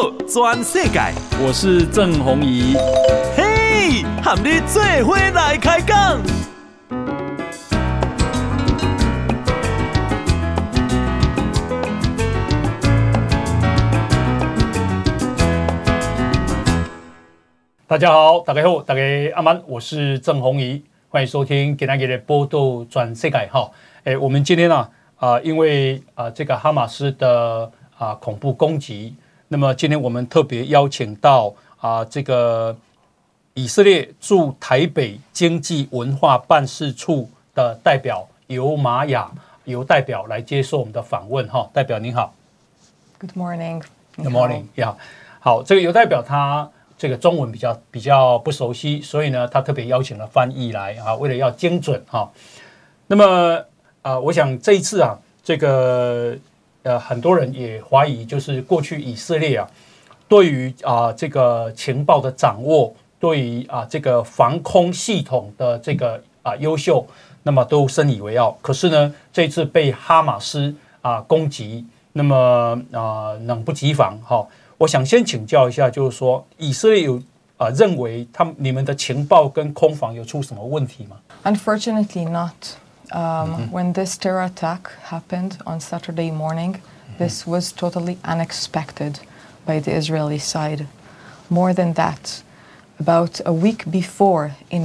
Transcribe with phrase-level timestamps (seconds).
[0.00, 0.98] 道全世界。
[1.44, 2.74] 我是郑宏仪。
[3.36, 6.22] 嘿，和你做伙来开讲。
[17.86, 19.02] 大家好，大家好，大家
[19.34, 23.70] 阿曼，我是郑宏仪，欢迎收听给大家的波道转世界哈。
[24.04, 29.14] 哎，我们今天呢，啊，因为啊这个哈马斯的啊恐怖攻击，
[29.52, 32.76] 那么今天我们特别邀请到啊这个
[33.54, 39.28] 以色列驻台北经济文化办事处的代表尤玛雅
[39.64, 41.68] 尤代表来接受我们的访问哈。
[41.72, 42.32] 代表您好
[43.18, 43.82] ，Good morning。
[44.14, 44.96] Good morning，呀，
[45.40, 46.70] 好，这个尤代表他。
[46.96, 52.30] 这个中文比较比较不熟悉，所以呢，他特别邀请了翻译来啊，为了要精准哈。
[53.06, 53.64] 那么
[54.02, 56.36] 啊，我想这一次啊，这个
[56.82, 59.68] 呃，很多人也怀疑，就是过去以色列啊，
[60.28, 67.06] 对于啊这个情报的掌握，对于啊这个防空系统的这个啊优秀，
[67.42, 68.56] 那么都深以为傲。
[68.62, 74.46] 可是呢，这次被哈马斯啊攻击，那么啊冷不及防哈。
[74.78, 77.20] 我想先请教一下，就是说以色列有
[77.58, 82.54] 啊认为他们你们的情报跟空防有出什么问题吗？Unfortunately, not.
[83.12, 83.70] Um, mm-hmm.
[83.70, 87.18] When this terror attack happened on Saturday morning, mm-hmm.
[87.18, 89.20] this was totally unexpected
[89.66, 90.86] by the Israeli side.
[91.48, 92.42] More than that,
[92.98, 94.82] about a week before, in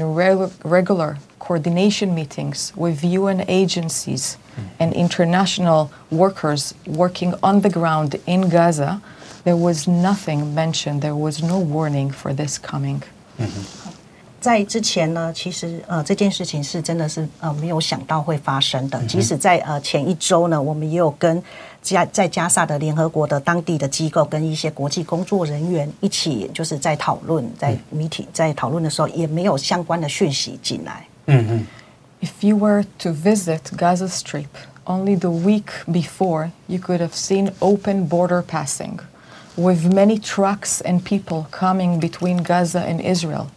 [0.63, 4.67] regular coordination meetings with UN agencies mm-hmm.
[4.79, 9.01] and international workers working on the ground in Gaza,
[9.45, 11.03] There was nothing mentioned.
[11.03, 13.03] There was no warning for this coming.
[14.45, 19.03] 在之前呢，其实呃这件事情是真的是呃没有想到会发生的。
[19.05, 21.41] 即使在呃前一周呢，我们也有跟
[21.81, 31.08] 加在加萨的联合国的当地的机构跟一些国际工作人员一起，就是在讨论，在媒体在讨论的时候，也没有相关的讯息进来。
[31.25, 31.67] 嗯嗯。
[32.21, 34.53] If you were to visit Gaza Strip
[34.86, 38.99] only the week before, you could have seen open border passing.
[39.58, 43.49] with many trucks and people coming between Gaza and Israel.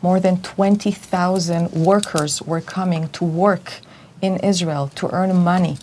[0.00, 3.80] More than 20,000 workers were coming to work
[4.22, 5.78] in Israel to earn money.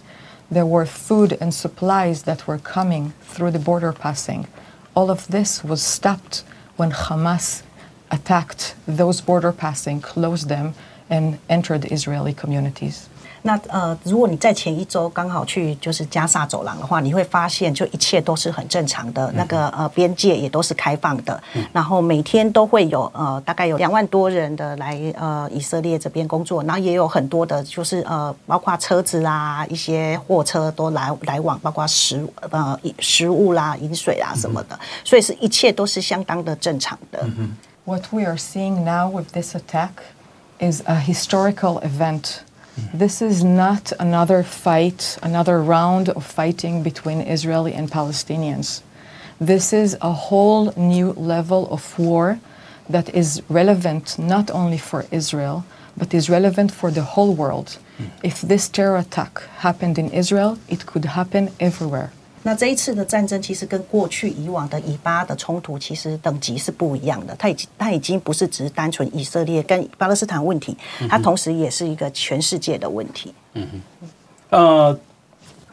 [0.50, 4.48] There were food and supplies that were coming through the border passing.
[4.96, 6.44] All of this was stopped
[6.78, 7.64] when Hamas
[8.10, 10.76] attacked those border passing, closed them,
[11.10, 13.10] and entered Israeli communities.
[13.46, 21.40] 那呃，如果你在前一周刚好去就是加萨走廊的话，你会发现就一切都是很正常的，那个呃边界也都是开放的，
[21.72, 37.24] 然后每天都会有呃大概有两万多人的来呃以色列这边工作，然后也有很多的就是呃包括车子啦、一些货车都来来往，包括食呃食物啦、饮水啊什么的，所以是一切都是相当的正常的。
[37.84, 39.92] What we are seeing now with this attack
[40.58, 42.40] is a historical event.
[42.94, 48.82] This is not another fight, another round of fighting between Israeli and Palestinians.
[49.40, 52.40] This is a whole new level of war
[52.90, 55.66] that is relevant not only for Israel,
[55.98, 57.78] but is relevant for the whole world.
[57.98, 58.10] Mm.
[58.24, 62.12] If this terror attack happened in Israel, it could happen everywhere.
[62.45, 70.75] 那这一次的战争其实跟过去以往的以巴的冲突其实等级是不一样的，它已经它已经不是只是单纯以色列跟巴勒斯坦问题，
[71.07, 73.35] 它同时也是一个全世界的问题。
[73.53, 74.09] 嗯哼，
[74.57, 74.99] 呃，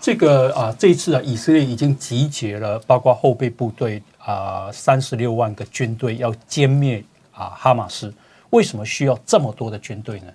[0.02, 7.02] 这个啊，这一次啊，以色列已经集结了包括后备部队啊三十六万个军队要歼灭
[7.32, 8.14] 啊哈马斯，
[8.50, 10.34] 为什么需要这么多的军队呢？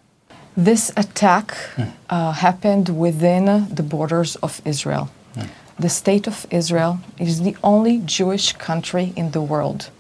[0.57, 1.45] This attack
[2.09, 5.09] uh, happened within the borders of Israel.
[5.80, 9.92] The State of Israel is the only Jewish country in the world.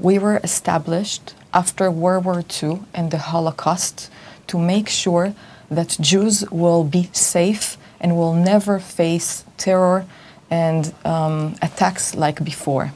[0.00, 4.10] We were established after World War II and the Holocaust
[4.48, 5.32] to make sure
[5.70, 10.04] that Jews will be safe and will never face terror
[10.50, 12.92] and um, attacks like before.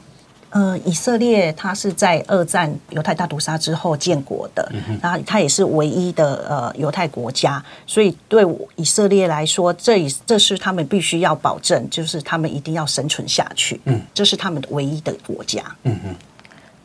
[0.51, 8.43] 呃，以色列它是在二战犹太大屠杀之后建国的，然后它也是唯一的呃犹太国家，所以对
[8.75, 15.63] 以色列来说，这这是他们必须要保证，就是他们一定要生存下去，嗯，这是他们的唯一的国家。
[15.83, 16.15] 嗯嗯。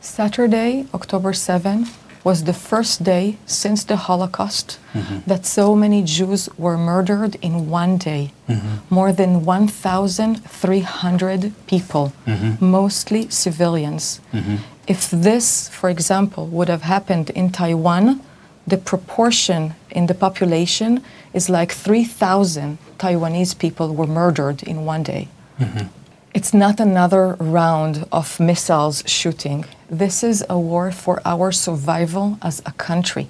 [0.03, 1.87] Saturday, October seventh.
[2.25, 5.19] Was the first day since the Holocaust mm-hmm.
[5.27, 8.31] that so many Jews were murdered in one day.
[8.49, 8.77] Mm-hmm.
[8.89, 12.65] More than 1,300 people, mm-hmm.
[12.65, 14.19] mostly civilians.
[14.33, 14.55] Mm-hmm.
[14.87, 18.21] If this, for example, would have happened in Taiwan,
[18.65, 25.27] the proportion in the population is like 3,000 Taiwanese people were murdered in one day.
[25.59, 25.87] Mm-hmm.
[26.33, 29.65] It's not another round of missiles shooting.
[29.90, 33.26] This is a war for our survival as a country.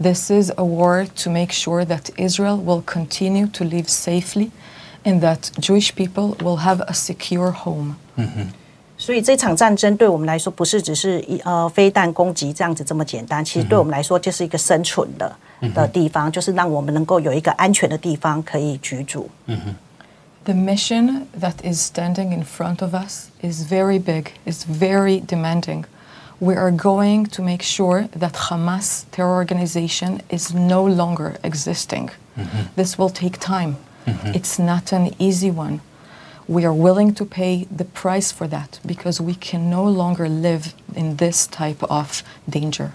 [0.00, 4.50] This is a war to make sure that Israel will continue to live safely
[5.04, 7.96] and that Jewish people will have a secure home.
[8.96, 13.44] 所以这场战争对我们来说，不是只是一呃飞弹攻击这样子这么简单。
[13.44, 15.36] 其实对我们来说，就是一个生存的
[15.72, 19.30] 的地方，就是让我们能够有一个安全的地方可以居住。
[20.44, 25.84] The mission that is standing in front of us is very big, is very demanding.
[26.40, 32.10] We are going to make sure that Hamas terror organization is no longer existing.
[32.76, 33.76] This will take time.
[34.32, 35.80] It's not an easy one.
[36.46, 40.72] We are willing to pay the price for that because we can no longer live
[40.94, 42.90] in this type of danger.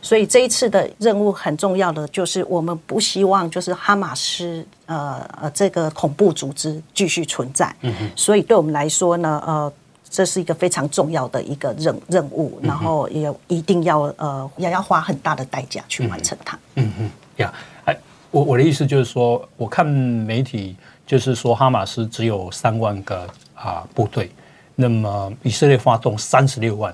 [0.00, 7.74] 所以这一次的任务很重要的就是，我们不希望就是哈马斯呃呃这个恐怖组织继续存在。
[8.14, 9.72] 所以对我们来说呢，呃，
[10.11, 16.59] 这是一个非常重要的一个任任务，然后也一定要呃也要花很大的代价去完成它。
[16.75, 17.53] 嗯嗯，呀，
[17.85, 17.97] 哎，
[18.29, 20.75] 我我的意思就是说，我看媒体
[21.07, 23.25] 就是说，哈马斯只有三万个
[23.55, 24.29] 啊部队，
[24.75, 26.93] 那么以色列发动三十六万，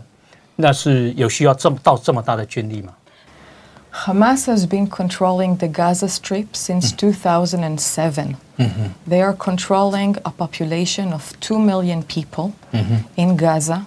[0.55, 2.93] 那是有需要这么到这么大的军力吗
[3.91, 8.35] ？Hamas has been controlling the Gaza Strip since 2007.
[9.08, 12.52] They are controlling a population of 2 million people
[13.16, 13.86] in Gaza,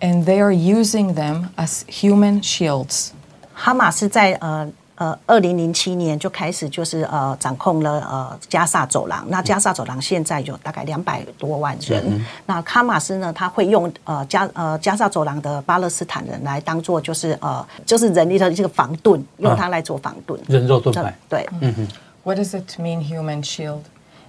[0.00, 3.10] and they are using them as human shields.
[3.54, 9.24] 哈马斯在呃呃二零零七年就开始就是呃掌控了呃加萨走廊。
[9.28, 12.24] 那加萨走廊现在有大概两百多万人。
[12.46, 20.40] 那哈马斯呢，他会用呃加呃加萨走廊的巴勒斯坦人来当做就是呃就是人力的这个防盾，用它来做防盾。
[20.48, 21.14] 人肉盾那牌。
[21.28, 21.48] 对，
[22.22, 23.80] What does it mean, human shield?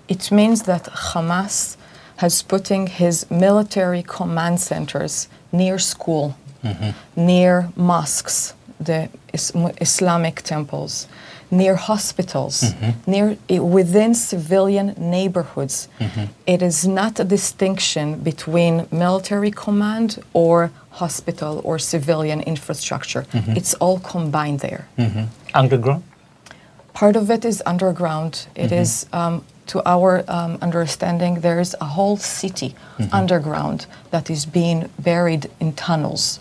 [0.09, 1.77] It means that Hamas
[2.17, 6.91] has putting his military command centers near school, mm-hmm.
[7.17, 11.07] near mosques, the is- Islamic temples,
[11.51, 13.11] near hospitals, mm-hmm.
[13.11, 15.89] near within civilian neighborhoods.
[16.01, 16.25] Mm-hmm.
[16.47, 23.27] It is not a distinction between military command or hospital or civilian infrastructure.
[23.57, 24.89] It's all combined there.
[25.55, 28.47] Underground，Part of it is underground.
[28.55, 32.74] It is, um, to our um, understanding, there is a whole city
[33.12, 36.38] underground that is being buried in tunnels.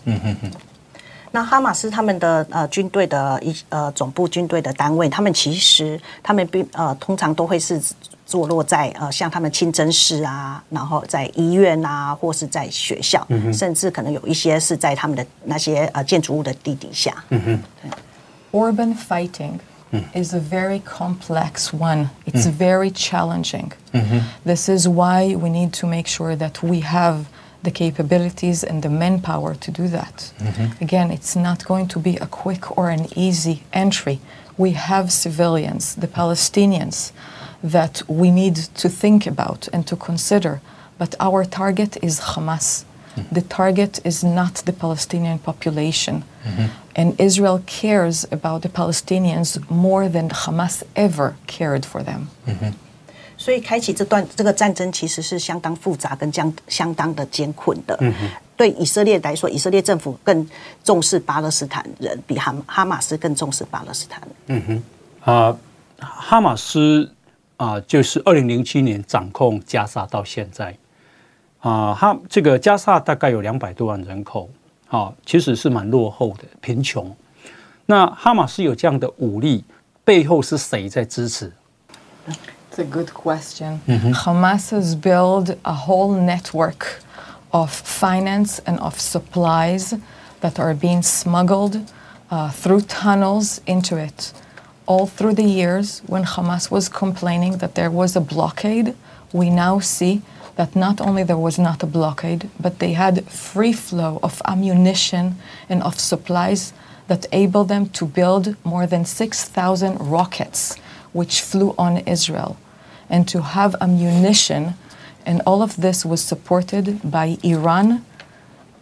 [1.33, 7.81] 那哈马斯他们的呃军队的一呃总部军队的单位，他们其实他们并呃通常都会是
[8.25, 17.23] 坐落在呃像他们清真寺啊，然后在医院啊，或是在学校，甚至可能有一些是在他们的那些呃建筑物的地底下。
[18.51, 19.53] Urban fighting
[19.92, 20.18] Mm-hmm.
[20.18, 22.10] is a very complex one.
[22.26, 22.58] It's mm-hmm.
[22.58, 23.72] very challenging.
[23.94, 24.18] Mm-hmm.
[24.44, 27.28] This is why we need to make sure that we have
[27.62, 30.32] the capabilities and the manpower to do that.
[30.80, 34.18] Again, it's not going to be a quick or an easy entry.
[34.56, 37.12] We have civilians, the Palestinians,
[37.62, 40.60] that we need to think about and to consider.
[40.98, 42.84] But our target is Hamas.
[43.33, 46.23] The target is not the Palestinian population.
[46.95, 52.27] And Israel cares about the Palestinians more than Hamas ever cared for them.
[53.37, 57.97] 所以开启这段这个战争其实是相当复杂跟相相当的艰困的。
[58.55, 60.47] 对以色列来说，以色列政府更
[60.83, 64.83] 重视巴勒斯坦人，比哈哈马斯更重视巴勒斯坦人。
[65.21, 65.57] 啊，
[65.97, 67.11] 哈马斯
[67.57, 70.77] 啊，就是二零零七年掌控加沙到现在
[71.59, 74.49] 啊，哈这个加沙大概有两百多万人口，
[74.89, 77.15] 啊，其实是蛮落后的，贫穷。
[77.85, 79.63] 那哈马斯有这样的武力，
[80.03, 81.51] 背后是谁在支持？
[82.71, 83.79] It's a good question.
[84.13, 87.01] Hamas has built a whole network
[87.49, 89.99] of finance and of supplies
[90.39, 91.81] that are being smuggled
[92.29, 94.31] uh, through tunnels into it.
[94.85, 98.95] All through the years, when Hamas was complaining that there was a blockade,
[99.33, 100.21] we now see
[100.55, 105.35] that not only there was not a blockade, but they had free flow of ammunition
[105.69, 106.73] and of supplies
[107.07, 110.77] that enabled them to build more than 6,000 rockets,
[111.13, 112.57] which flew on Israel,
[113.09, 114.75] and to have ammunition.
[115.25, 118.03] And all of this was supported by Iran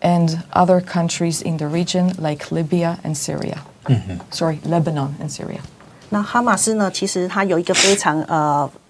[0.01, 3.62] and other countries in the region like Libya and Syria.
[4.31, 5.62] Sorry, Lebanon and Syria.
[6.12, 8.69] 那哈马斯呢，其实它有一个非常呃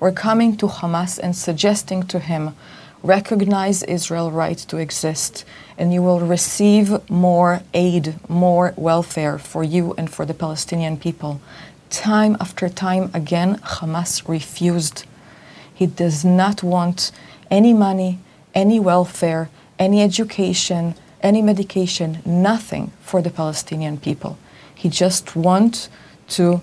[0.00, 2.54] were coming to Hamas and suggesting to him,
[3.02, 5.44] recognize Israel's right to exist,
[5.76, 11.40] and you will receive more aid, more welfare for you and for the Palestinian people.
[11.90, 15.04] Time after time again, Hamas refused.
[15.72, 17.12] He does not want
[17.50, 18.18] any money,
[18.54, 24.38] any welfare, any education, any medication, nothing for the Palestinian people.
[24.74, 25.88] He just wants
[26.28, 26.60] to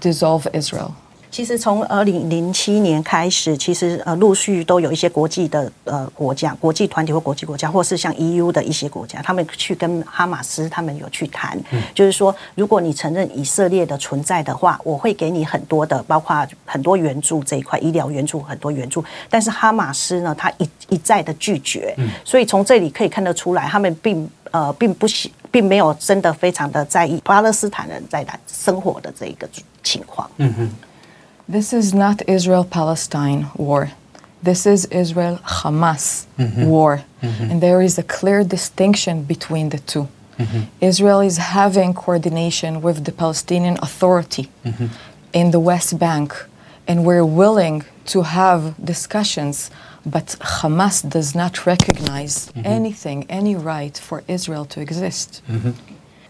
[0.00, 0.96] dissolve Israel.
[1.30, 11.56] 其实从二零零七年开始，其实呃陆续都有一些国际的呃国家、国际团体或国际国家，或是像 EU 的一些国家，他们去跟哈马斯他们有去谈，
[11.94, 19.04] 就是说，如果你承认以色列的存在的话，我会给你很多的，包括很多援助这一块，医疗援助很多援助。
[19.28, 29.48] 但是哈马斯呢，他一一再的拒绝，所以从这里可以看得出来，他们并呃并不喜，并没有真的非常的在意巴勒斯坦人在那生活的这一个
[29.84, 30.28] 情况。
[30.38, 30.70] 嗯哼。
[31.49, 33.91] This is not Israel Palestine war.
[34.41, 36.65] This is Israel Hamas mm-hmm.
[36.65, 37.03] war.
[37.21, 37.51] Mm-hmm.
[37.51, 40.07] And there is a clear distinction between the 2
[40.39, 40.61] mm-hmm.
[40.81, 44.87] Israel is having coordination with the Palestinian Authority mm-hmm.
[45.33, 46.33] in the West Bank,
[46.87, 49.71] and we're willing to have discussions,
[50.05, 52.61] but Hamas does not recognize mm-hmm.
[52.65, 55.41] anything, any right for Israel to exist.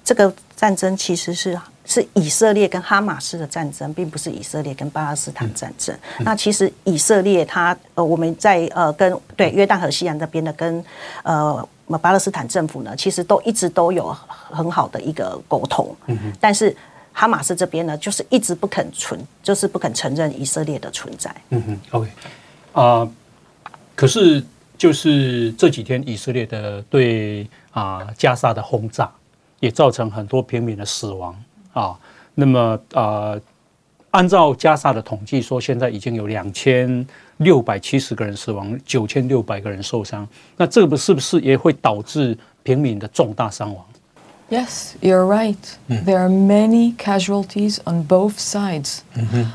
[0.03, 1.59] 这个战争其实是
[1.90, 5.92] 是以色列跟哈马斯的战争，并不是以色列跟巴勒斯坦战争。
[6.20, 10.84] 那其实以色列它呃，我们在呃跟对约旦河西岸那边的跟
[11.24, 11.68] 呃
[12.00, 15.92] 巴勒斯坦政府呢，其实都一直都有很好的一个沟通。
[16.06, 16.74] 嗯但是
[17.12, 21.34] 哈马斯这边呢，就是一直不肯存，就是不肯承认以色列的存在。
[21.48, 22.10] 嗯哼，OK，
[22.72, 23.08] 啊，
[23.96, 24.40] 可是
[24.78, 29.10] 就是这几天以色列的对啊加沙的轰炸，
[29.58, 31.34] 也造成很多平民的死亡。
[31.73, 31.97] 啊，
[32.33, 33.39] 那么呃，
[34.11, 37.05] 按照加沙的统计说，现在已经有两千
[37.37, 40.27] 六百七十个人死亡，九千六百个人受伤。
[40.57, 43.85] 那这个是不是也会导致平民的重大伤亡？
[44.47, 45.57] Yes, you're right.
[45.89, 48.99] There are many casualties on both sides.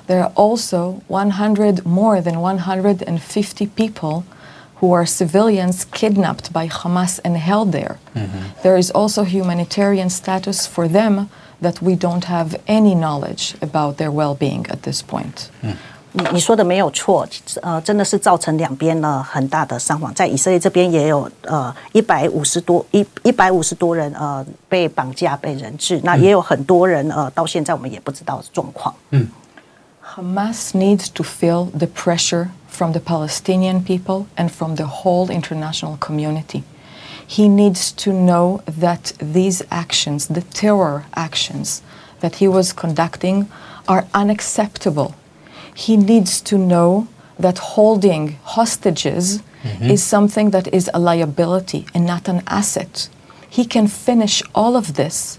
[0.08, 4.24] There are also 100 more than 150 people
[4.80, 7.98] who are civilians kidnapped by Hamas and held there.
[8.62, 11.28] There is also humanitarian status for them
[11.64, 15.48] that we don't have any knowledge about their well-being at this point.
[16.12, 17.24] 你你说的没有错，
[17.62, 20.12] 呃，真的是造成两边呢很大的伤亡。
[20.12, 28.92] 在以色列这边也有呃一百五十多一一百五十多人呃被绑架被人质，那也有很多人呃到现在我们也不知道状况。
[29.10, 29.28] 嗯，
[30.04, 36.64] Hamas needs to feel the pressure from the Palestinian people and from the whole international community.
[37.27, 41.81] he needs to know that these actions, the terror actions
[42.19, 43.49] that he was conducting,
[43.87, 45.15] are unacceptable.
[45.73, 49.85] He needs to know that holding hostages mm-hmm.
[49.85, 53.09] is something that is a liability and not an asset.
[53.49, 55.37] He can finish all of this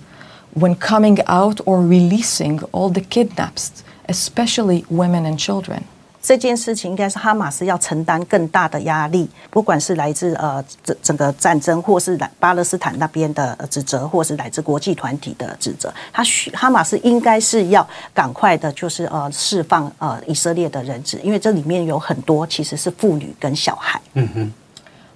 [0.53, 5.87] when coming out or releasing all the kidnaps, especially women and children.
[6.27, 24.01] 这件事情应该是哈马斯要承担更大的压力，不管是来自呃整整个战争，或是来巴勒斯坦那边的指责，或是来自国际团体的指责，他需哈马斯应该是要赶快的，就是呃释放呃以色列的人质，因为这里面有很多其实是妇女跟小孩。
[24.15, 24.53] 嗯哼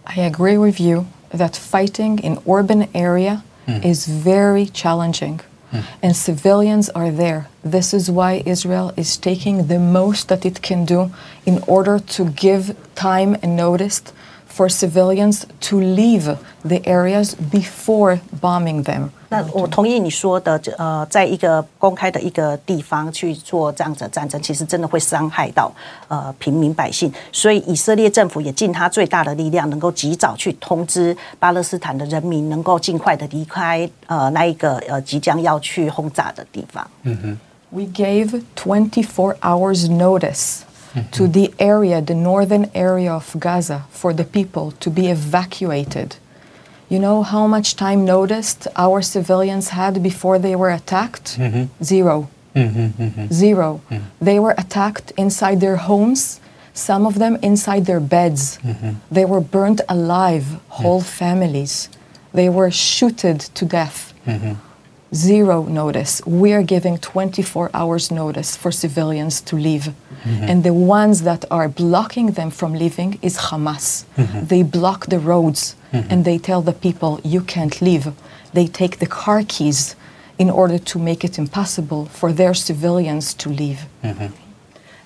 [0.04, 3.40] ，I agree with you that fighting in urban area
[3.82, 5.40] is very challenging.
[5.72, 5.84] Mm.
[6.02, 7.48] And civilians are there.
[7.64, 11.12] This is why Israel is taking the most that it can do
[11.46, 14.02] in order to give time and notice
[14.46, 19.12] for civilians to leave the areas before bombing them.
[19.32, 25.72] 那我同意你说的，呃，在一个公开的一个地方去做这样的战争，其实真的会伤害到
[26.08, 27.12] 呃平民百姓。
[27.30, 36.84] 所以以色列政府也尽他最大的力量，能够及早去通知巴勒斯坦的人民，能够尽快的离开呃那一个呃即将要去轰炸的地方。
[37.04, 37.38] 嗯哼
[37.70, 40.62] ，We gave twenty four hours notice.
[41.12, 46.16] to the area, the northern area of Gaza, for the people to be evacuated.
[46.90, 51.38] You know how much time noticed our civilians had before they were attacked?
[51.38, 51.84] Mm-hmm.
[51.84, 53.32] 0 mm-hmm, mm-hmm.
[53.32, 54.04] 0 mm-hmm.
[54.20, 56.40] They were attacked inside their homes,
[56.74, 58.58] some of them inside their beds.
[58.58, 58.90] Mm-hmm.
[59.08, 61.88] They were burnt alive, whole families.
[62.34, 64.12] They were shooted to death.
[65.12, 66.22] zero notice.
[66.24, 69.92] We are giving 24 hours notice for civilians to leave.
[70.24, 74.04] And the ones that are blocking them from leaving is Hamas.
[74.48, 78.11] They block the roads and they tell the people, you can't leave.
[78.53, 79.95] They take the car keys
[80.37, 83.79] in order to make it impossible for their civilians to leave.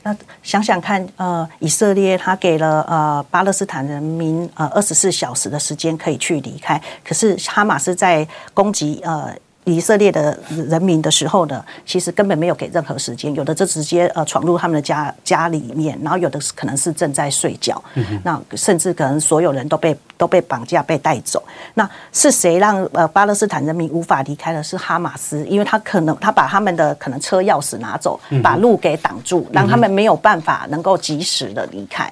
[0.02, 17.83] 那想想看，呃，以色列他给了呃巴勒斯坦人民呃二十四小时的时间可以去离开，可是哈马斯在攻击呃 以色列的人民的时候呢，其实根本没有给任何时间，有的就直接呃闯入他们的家家里面，然后有的是可能是正在睡觉，
[18.23, 21.43] 那甚至可能所有人都被都被绑架被带走。
[21.75, 24.63] 那是谁让呃巴勒斯坦人民无法离开的？
[24.63, 32.11] 是哈马斯，因为他可能他把他们的可能车钥匙拿走，把路给挡住，让他们没有办法能够及时的离开。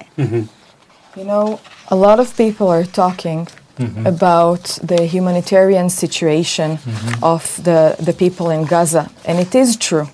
[1.15, 1.57] You know,
[1.89, 3.45] a lot of people are talking
[3.79, 4.05] Mm-hmm.
[4.05, 7.23] about the humanitarian situation mm-hmm.
[7.23, 10.07] of the, the people in Gaza, and it is true.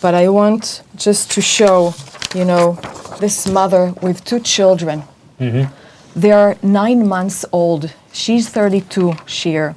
[0.00, 1.92] But I want just to show,
[2.34, 2.78] you know,
[3.20, 5.02] this mother with two children.
[5.38, 5.70] Mm-hmm.
[6.18, 7.92] They are nine months old.
[8.14, 9.74] She's 32, Shiri.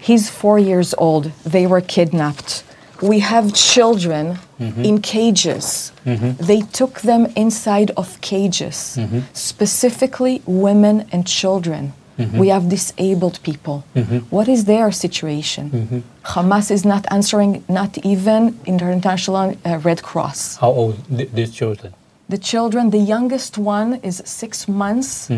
[0.00, 1.30] He's four years old.
[1.44, 2.64] They were kidnapped.
[3.00, 5.92] We have children in cages.
[6.04, 8.98] They took them inside of cages,
[9.34, 11.92] specifically women and children.
[12.20, 12.38] Mm-hmm.
[12.38, 13.84] We have disabled people.
[13.96, 14.18] Mm-hmm.
[14.36, 15.64] What is their situation?
[15.70, 16.00] Mm-hmm.
[16.34, 20.56] Hamas is not answering, not even International uh, Red Cross.
[20.56, 21.94] How old th- these children?
[22.28, 25.30] The children, the youngest one is six months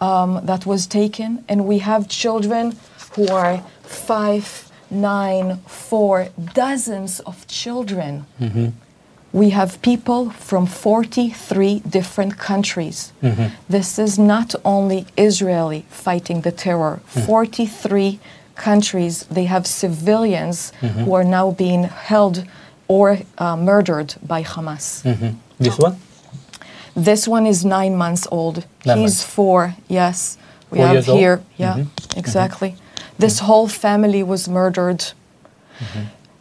[0.00, 2.76] um, that was taken, and we have children
[3.14, 8.24] who are five, nine, four, dozens of children.
[9.32, 13.12] We have people from 43 different countries.
[13.22, 13.54] Mm-hmm.
[13.68, 17.00] This is not only Israeli fighting the terror.
[17.14, 17.26] Mm-hmm.
[17.26, 18.18] 43
[18.56, 21.04] countries, they have civilians mm-hmm.
[21.04, 22.44] who are now being held
[22.88, 25.02] or uh, murdered by Hamas.
[25.58, 25.96] This one?
[26.96, 28.66] This one is nine months old.
[28.84, 29.24] Nine He's months.
[29.24, 29.74] four.
[29.88, 30.38] Yes,
[30.70, 31.18] we Four have years old?
[31.18, 31.42] here.
[31.56, 31.84] Yeah,
[32.16, 32.74] exactly.
[33.18, 35.04] This whole family was murdered.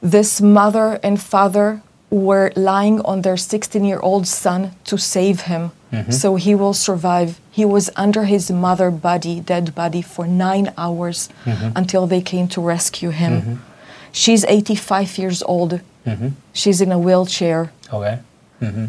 [0.01, 6.11] This mother and father were lying on their 16-year-old son to save him, mm-hmm.
[6.11, 7.39] so he will survive.
[7.51, 11.71] He was under his mother body, dead body, for nine hours mm-hmm.
[11.75, 13.41] until they came to rescue him.
[13.41, 13.55] Mm-hmm.
[14.11, 15.81] She's 85 years old.
[16.53, 17.71] She's in a wheelchair.
[17.93, 18.19] Okay.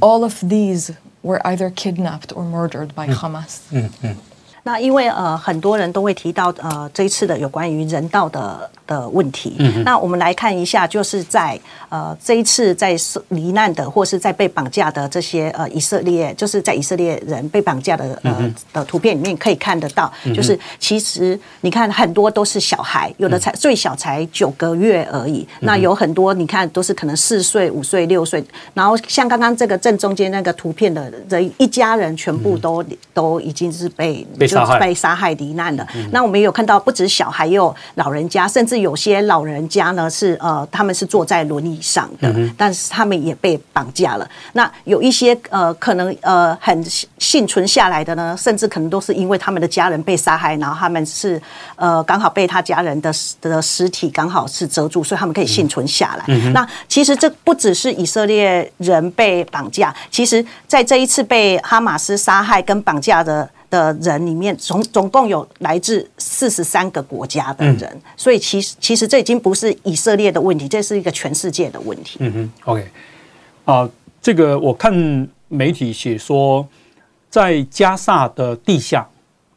[0.00, 3.14] All of these were either kidnapped or murdered by mm.
[3.14, 4.16] Hamas.
[4.62, 12.96] 那因为呃很多人都会提到呃这一次的有关于人道的的问题，那我们来看一下，就是在呃这一次在
[13.28, 28.44] 罹难的或是在被绑架的这些呃以色列，就是在以色列人被绑架的呃、的图片里面可以看得到，就是其实你看很多都是小孩，有的才最小才九个月而已，那有很多你看都是可能四岁、五岁、六岁，
[28.74, 35.86] 然后像刚刚这个正中间那个图片的人一家人全部都、都已经是被就是被杀害罹难的。
[36.12, 44.28] 那我们也有看到，不止小孩，也有老人家，甚至有些老人家呢是呃，他们是坐在轮椅上的，但是他们也被绑架了。
[44.52, 46.84] 那有一些呃，可能呃很
[47.18, 51.40] 幸存下来的呢，甚至可能都是因为他们的家人被杀害，然后他们是
[51.76, 56.36] 呃刚好被他家人的的尸体刚好是遮住，所以他们可以幸存下来。
[56.52, 63.48] 那其实这不只是以色列人被绑架，其实在这一次被哈马斯杀害跟绑架的。
[63.70, 72.18] 的人里面，总总共有来自四十三个国家的人，所以其实其实这已经不是以色列的问题，这是一个全世界的问题。
[72.20, 72.88] 嗯哼，OK，
[73.64, 73.88] 啊、
[74.20, 74.92] 这个我看
[75.48, 76.66] 媒体写说，
[77.30, 79.08] 在加萨的地下，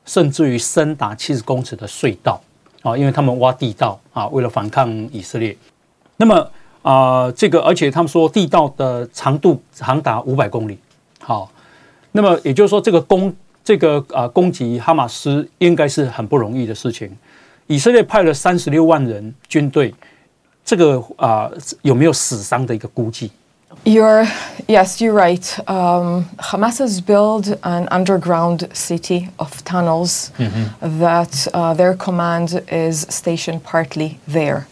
[0.06, 2.40] 甚至于深达七十公尺的隧道
[2.82, 5.58] 啊，因为他们挖地道啊，为了反抗以色列。
[6.18, 6.50] 那么
[6.84, 10.78] 啊、这个而且他们说地道的长度长达五百公里，
[11.20, 11.50] 好，
[12.12, 13.34] 那么也就是说，这个攻
[13.65, 17.11] 这个啊、攻击哈马斯应该是很不容易的事情。
[17.67, 19.95] 以色列派了三十六万人军队，
[20.65, 21.51] 这个啊、
[21.83, 23.31] 有没有死伤的一个估计？
[23.85, 24.27] You're
[24.67, 25.45] yes, you're right.
[25.67, 30.31] Um, Hamas has built an underground city of tunnels
[30.81, 34.65] that uh, their command is stationed partly there.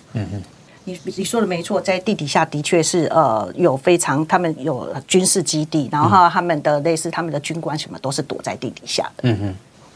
[0.85, 9.29] 你你说的没错，在地底下的确是呃有非常他们有军事基地，然后他们的类似他们的军官什么都是躲在地底下的。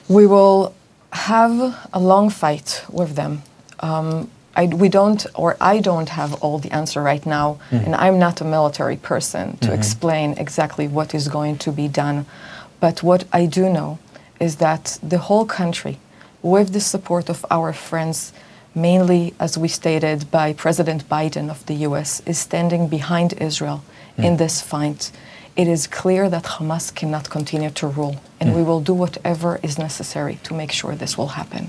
[0.08, 0.72] We will
[1.12, 3.38] have a long fight with them.
[3.78, 8.18] Um, I, we don't, or I don't have all the answer right now, and I'm
[8.18, 12.26] not a military person to explain exactly what is going to be done.
[12.80, 13.98] But what I do know
[14.40, 15.98] is that the whole country,
[16.42, 18.32] with the support of our friends,
[18.74, 23.80] mainly, as we stated, by President Biden of the US, is standing behind Israel
[24.16, 25.10] in this fight.
[25.56, 29.78] It is clear that Hamas cannot continue to rule, and we will do whatever is
[29.78, 31.68] necessary to make sure this will happen.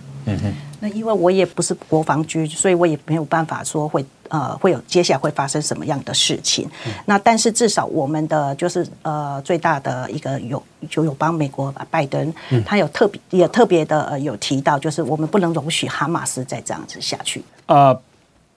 [0.80, 6.69] 那因为我也不是国防军，所以我也没有办法说会 呃会有接下来会发生什么样的事情。
[7.05, 12.33] 那但是至少我们的就是呃最大的一个有就有帮美国拜登，
[12.65, 17.43] 他有特别也特别的呃有提到，就是我们不能容许哈马斯再这样子下去。
[17.67, 17.97] 啊、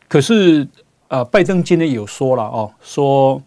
[0.08, 0.68] 可是
[1.08, 3.42] 呃，拜登今天有说了哦，说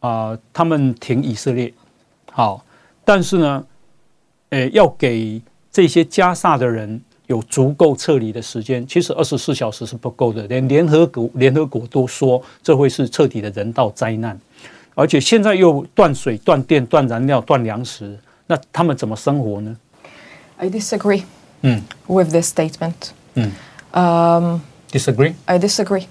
[0.00, 1.72] 啊、他们挺以色列，
[2.32, 2.64] 好，
[3.04, 3.64] 但是呢，
[4.48, 8.85] 呃，要给这些加萨的人有足够撤离的时间。
[8.87, 14.39] 其实二十四小时是不够的，连联合国联合国都说这会是彻底的人道灾难，
[14.93, 19.75] 而且现在又断水、断电、断燃料、断粮食，那他们怎么生活呢？
[20.57, 21.23] I disagree
[21.61, 22.93] 嗯 with this statement.
[23.35, 23.51] 嗯
[23.95, 24.59] Um,
[24.91, 25.35] ，disagree？
[25.45, 26.05] I disagree.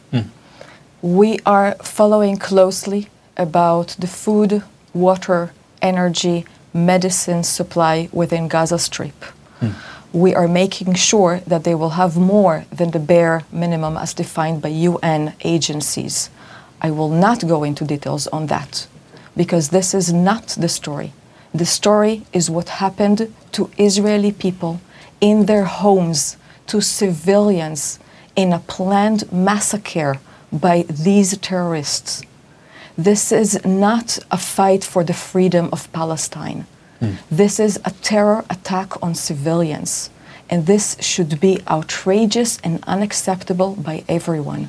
[1.02, 4.62] We are following closely about the food,
[4.94, 5.50] water,
[5.82, 9.12] energy, medicine supply within Gaza Strip.
[10.13, 14.61] We are making sure that they will have more than the bare minimum as defined
[14.61, 16.31] by UN agencies.
[16.81, 18.87] I will not go into details on that
[19.37, 21.13] because this is not the story.
[21.53, 24.81] The story is what happened to Israeli people
[25.21, 27.99] in their homes, to civilians
[28.35, 30.19] in a planned massacre
[30.51, 32.23] by these terrorists.
[32.97, 36.65] This is not a fight for the freedom of Palestine.
[37.34, 40.08] This is a terror attack on civilians.
[40.50, 44.68] And this should be outrageous and unacceptable by everyone.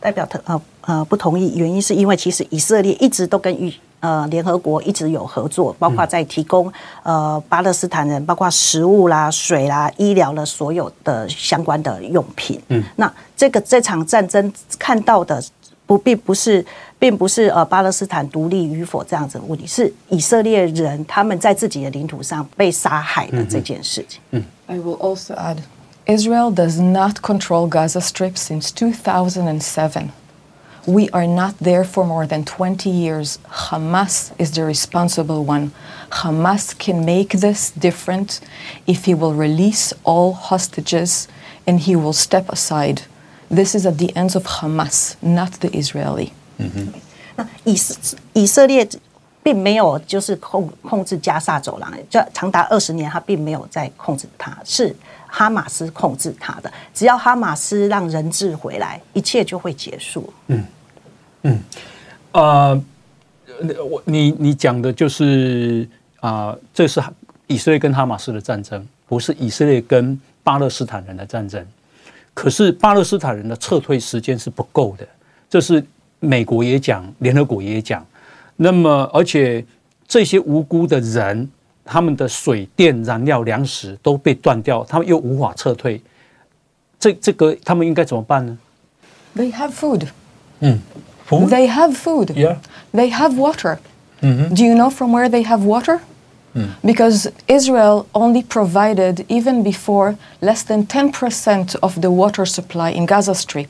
[0.00, 6.70] 代表特呃呃不同意，原因是因为其实以色列一直都跟与呃联合国一直有合作，包括在提供
[7.02, 12.60] 呃巴勒斯坦人包括食物啦、水啦、医疗的所有的相关的用品。
[12.68, 15.42] 嗯，那这个这场战争看到的
[15.86, 16.64] 不并不是
[17.02, 24.20] 并不是呃巴勒斯坦独立与否这样子的问题，是以色列人他们在自己的领土上被杀害的这件事情。
[24.66, 25.58] I will also add
[26.06, 30.10] Israel does not control Gaza Strip since 2007.
[30.86, 33.38] We are not there for more than 20 years.
[33.68, 35.72] Hamas is the responsible one.
[36.10, 38.40] Hamas can make this different
[38.86, 41.28] if he will release all hostages
[41.66, 43.02] and he will step aside.
[43.50, 46.32] This is at the ends of Hamas, not the Israeli.
[47.35, 48.87] 那以色以色列
[49.41, 54.95] 并没有就是控控制加沙走廊，就长达二十年，他并没有在控制它，是
[55.27, 56.71] 哈马斯控制它的。
[56.93, 60.31] 只要哈马斯让人质回来，一切就会结束。
[60.47, 60.65] 嗯
[61.41, 61.59] 嗯
[62.31, 62.81] 呃，
[63.89, 65.87] 我你你讲的就是
[66.21, 67.03] 啊、这是
[67.47, 71.65] 以色列跟哈马斯的战争，不是以色列跟巴勒斯坦人的战争。
[72.33, 75.05] 可是巴勒斯坦人的撤退时间是不够的，
[75.49, 75.85] 这是
[76.22, 78.04] 美国也讲，联合国也讲。
[78.56, 79.64] 那么，而且
[80.06, 81.48] 这些无辜的人，
[81.84, 86.00] 他们的水电、燃料、粮食都被断掉，他们又无法撤退，
[86.98, 88.58] 这这个他们应该怎么办呢？
[89.36, 90.08] They have food.
[90.60, 90.80] 嗯，
[91.24, 92.32] 服 They have food.
[92.34, 92.56] Yeah.
[92.92, 93.78] They have water.
[94.20, 96.00] Do you know from where they have water?
[96.82, 103.34] Because Israel only provided, even before, less than 10% of the water supply in Gaza
[103.34, 103.68] Strip.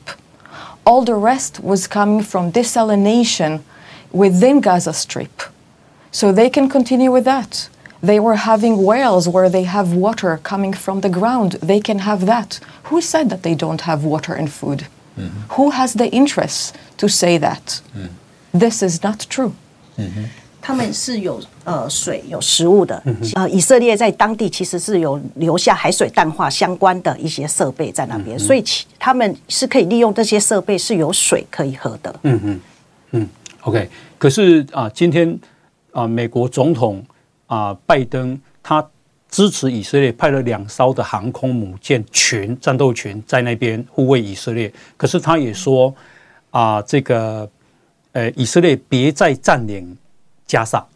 [0.86, 3.62] All the rest was coming from desalination
[4.12, 5.42] within Gaza Strip.
[6.10, 7.68] So they can continue with that.
[8.02, 11.52] They were having wells where they have water coming from the ground.
[11.62, 12.60] They can have that.
[12.84, 14.86] Who said that they don't have water and food?
[15.18, 15.40] Mm-hmm.
[15.54, 17.80] Who has the interest to say that?
[17.96, 18.06] Mm-hmm.
[18.52, 19.56] This is not true.
[19.96, 20.24] Mm-hmm.
[20.66, 23.02] 他们是有呃水有食物的，
[23.34, 32.20] 呃，以色列在当地其实是有留下海水淡化相关的一些设备在那边，所以其他们是可以利用这些设备是有水可以喝的。
[32.22, 32.60] 嗯嗯
[33.10, 33.28] 嗯
[33.60, 35.38] OK，可是啊，今天
[35.92, 37.04] 啊，美国总统
[37.44, 38.82] 啊，拜登他
[39.28, 44.72] 支持以色列，派了两艘的航空母舰群、战斗群在那边护卫以色列。
[44.96, 45.94] 可是他也说
[46.48, 47.46] 啊，这个
[48.12, 49.94] 呃，以色列别再占领
[50.46, 50.86] 加沙。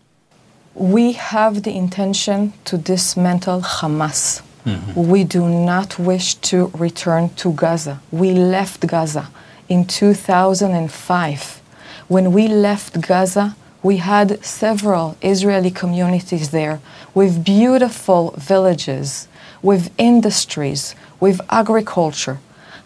[0.75, 4.43] We have the intention to dismantle Hamas.
[4.65, 5.09] Mm-hmm.
[5.09, 8.01] We do not wish to return to Gaza.
[8.13, 9.29] We left Gaza
[9.69, 11.63] in 2005.
[12.09, 16.81] When we left Gaza, we had several Israeli communities there
[17.15, 19.27] with beautiful villages,
[19.63, 22.39] with industries, with agriculture.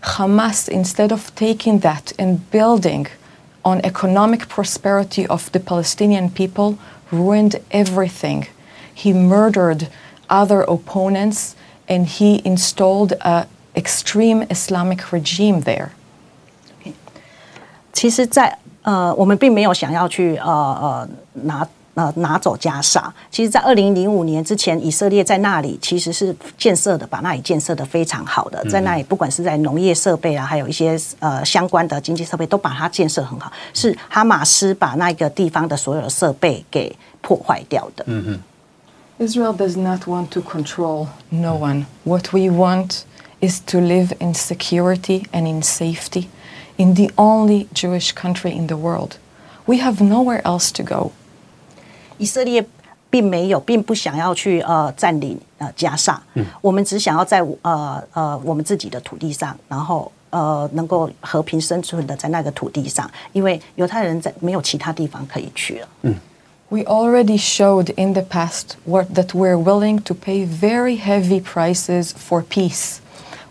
[0.02, 3.06] Hamas, instead of taking that and building
[3.63, 6.77] on economic prosperity of the Palestinian people,
[7.11, 8.47] ruined everything.
[8.93, 9.87] He murdered
[10.29, 11.55] other opponents
[11.87, 15.89] and he installed a extreme Islamic regime there.
[17.93, 23.12] 其实在，呃，我们并没有想要去呃呃拿 呃拿走加沙。
[23.30, 33.52] 其实，在二零零五年之前，以色列在那里其实是建设的，把那里建设的非常好的，在那里不管是在农业设备啊，还有一些呃相关的经济设备，都把它建设很好。
[33.74, 38.04] 是哈马斯把那个地方的所有的设备给破坏掉的。
[38.06, 38.40] 嗯嗯。
[39.18, 41.84] Israel does not want to control no one.
[42.04, 43.04] What we want
[43.40, 46.28] is to live in security and in safety
[46.76, 49.18] in the only Jewish country in the world.
[49.66, 51.12] We have nowhere else to go.
[52.21, 52.65] 以色列
[53.09, 66.15] 并没有，并不想要去呃占领呃加沙，嗯，我们只想要在呃呃我们自己的土地上，然后呃能够和平生存的在那个土地上，因为犹太人在没有其他地方可以去了，嗯。
[66.69, 72.43] We already showed in the past what, that we're willing to pay very heavy prices for
[72.43, 72.97] peace.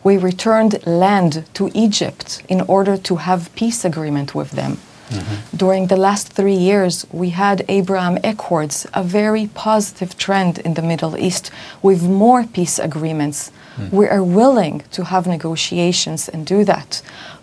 [0.03, 4.77] We returned land to Egypt in order to have peace agreement with them.
[5.11, 5.57] Mm-hmm.
[5.57, 10.83] During the last three years, we had Abraham Accords, a very positive trend in the
[10.83, 11.51] Middle East,
[11.81, 13.53] with more peace agreements.
[13.77, 13.93] Mm.
[13.93, 17.03] We are willing to have negotiations and do that,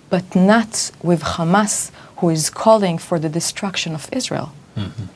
[0.10, 4.52] but not with Hamas, who is calling for the destruction of Israel.
[4.76, 5.08] Mm-hmm.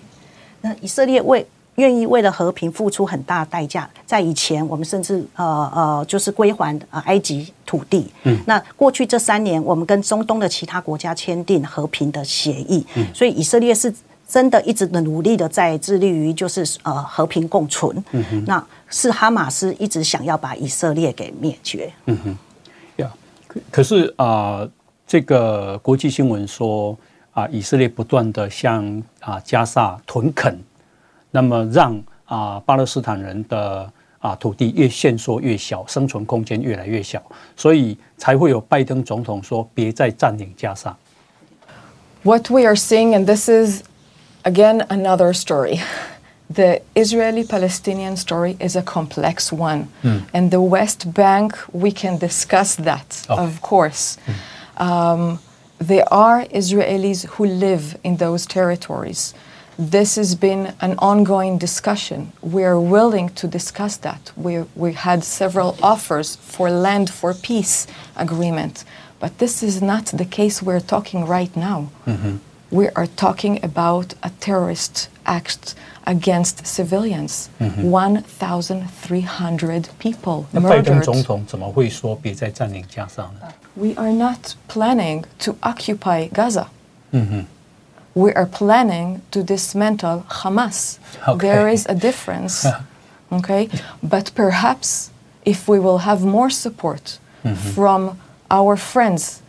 [0.62, 1.46] 那以色列为
[1.77, 8.11] 愿意为了和平付出很大代价，在以前我们甚至呃呃就是归还呃埃及土地。
[8.25, 12.87] 嗯，那过去这三年，我们跟中东的其他国家签订和平的协议。
[12.95, 13.93] 嗯，所以以色列是
[14.29, 17.97] 真的一直的努力的在致力于就是呃和平共存。
[18.13, 21.91] 嗯哼，那是哈马斯一直想要把以色列给灭绝。
[22.07, 22.39] 嗯哼，
[22.97, 23.11] 呀，
[23.49, 24.69] 可可是啊，
[25.07, 26.97] 这个国际新闻说。
[27.35, 30.55] 啊，以色列不断的向啊加沙屯垦，
[31.32, 37.22] 那么让啊巴勒斯坦人的啊土地越限缩越小，生存空间越来越小，
[37.56, 40.96] 所以才会有拜登总统说别再占领加沙。
[42.24, 43.84] What we are seeing, and this is
[44.43, 45.80] again another story.
[46.50, 49.88] The Israeli Palestinian story is a complex one.
[50.02, 50.22] Mm.
[50.34, 53.41] And the West Bank, we can discuss that, okay.
[53.41, 54.17] of course.
[54.26, 54.82] Mm.
[54.82, 55.39] Um,
[55.78, 59.34] there are Israelis who live in those territories.
[59.90, 62.33] This has been an ongoing discussion.
[62.40, 64.31] We are willing to discuss that.
[64.37, 68.85] We, we had several offers for land for peace agreement,
[69.18, 71.90] but this is not the case we're talking right now.
[72.07, 72.37] Mm-hmm.
[72.71, 75.75] We are talking about a terrorist act
[76.07, 77.51] against civilians.
[77.59, 77.90] Mm-hmm.
[77.90, 81.03] 1,300 people murdered.
[83.40, 86.68] 呢？we are not planning to occupy Gaza.
[87.12, 87.47] Mm-hmm.
[88.14, 90.98] We are planning to dismantle Hamas.
[91.27, 91.48] Okay.
[91.48, 92.66] There is a difference,
[93.33, 93.68] okay?
[94.03, 95.11] But perhaps
[95.44, 97.55] if we will have more support mm-hmm.
[97.75, 98.18] from
[98.51, 99.42] our friends,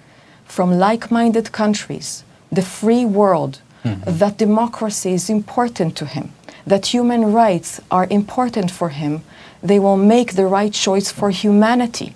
[0.46, 4.18] from like minded countries, the free world, mm-hmm.
[4.18, 6.32] that democracy is important to him,
[6.66, 9.22] that human rights are important for him,
[9.62, 12.16] they will make the right choice for humanity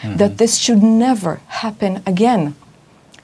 [0.00, 0.16] mm-hmm.
[0.16, 2.54] that this should never happen again.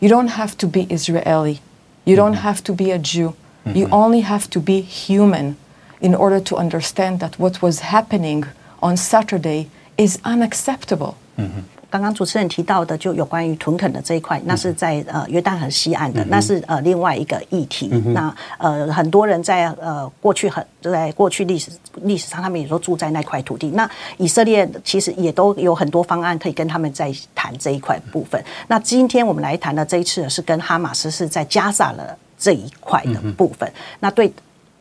[0.01, 1.61] You don't have to be Israeli.
[2.05, 2.43] You don't mm-hmm.
[2.43, 3.35] have to be a Jew.
[3.65, 3.95] You mm-hmm.
[3.95, 5.57] only have to be human
[6.01, 8.45] in order to understand that what was happening
[8.83, 11.17] on Saturday is unacceptable.
[11.39, 11.61] Mm-hmm.
[11.93, 17.89] 刚刚主持人提到的，就有关于屯垦的这一块，那是在呃约旦河西岸的，那是呃另外一个议题。
[18.15, 23.69] 那呃很多人在呃过去很在过去历史历史上，他们也都住在那块土地。
[23.73, 28.43] 那以色列其实也都有很多方案可以跟他们在谈这一块部分。
[28.69, 33.71] 那今天我们来谈的这一次是跟哈马斯是在加沙了这一块的部分。
[34.01, 34.33] 那对。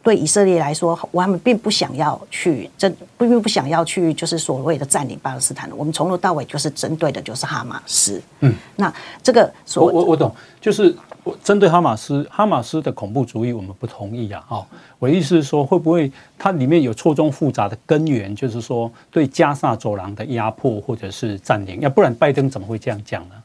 [0.03, 5.69] 对以色列来说，我们并不想要去针，并不想要去，就是所谓的占领巴勒斯坦。
[5.77, 8.21] 我们从头到尾就是针对的就是哈马斯。
[8.39, 10.95] 嗯，那这个，我我我懂，就是
[11.43, 14.43] 针对哈马斯，哈马斯的恐怖主义，我们不同意啊。
[14.49, 14.65] 哦，
[14.97, 21.79] 我的意思是说，会不会它里面有错综复杂的根源，就是说对加沙走廊的压迫或者是占领？
[21.81, 23.35] 要不然拜登怎么会这样讲呢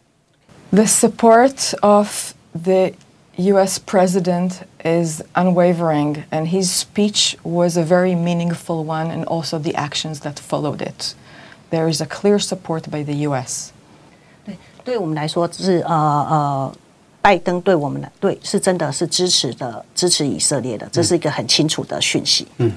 [0.70, 2.92] ？The support of the
[3.36, 4.54] US president
[4.85, 10.39] is unwavering, and his speech was a very meaningful one, and also the actions that
[10.39, 11.13] followed it.
[11.69, 13.71] There is a clear support by the US.
[14.45, 16.75] 对，对我们来说是呃呃，
[17.21, 22.47] 拜登对我们来对是真的是支持的，支持以色列的，这是一个很清楚的讯息。
[22.57, 22.73] 嗯，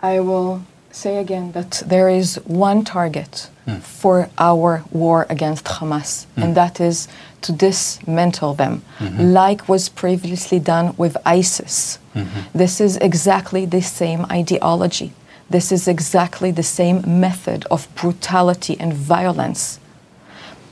[0.00, 0.60] I will
[0.91, 3.81] say again that there is one target mm.
[3.81, 6.43] for our war against Hamas, mm.
[6.43, 7.07] and that is
[7.41, 9.33] to dismantle them, mm-hmm.
[9.33, 11.97] like was previously done with ISIS.
[12.15, 12.57] Mm-hmm.
[12.57, 15.13] This is exactly the same ideology.
[15.49, 19.79] This is exactly the same method of brutality and violence.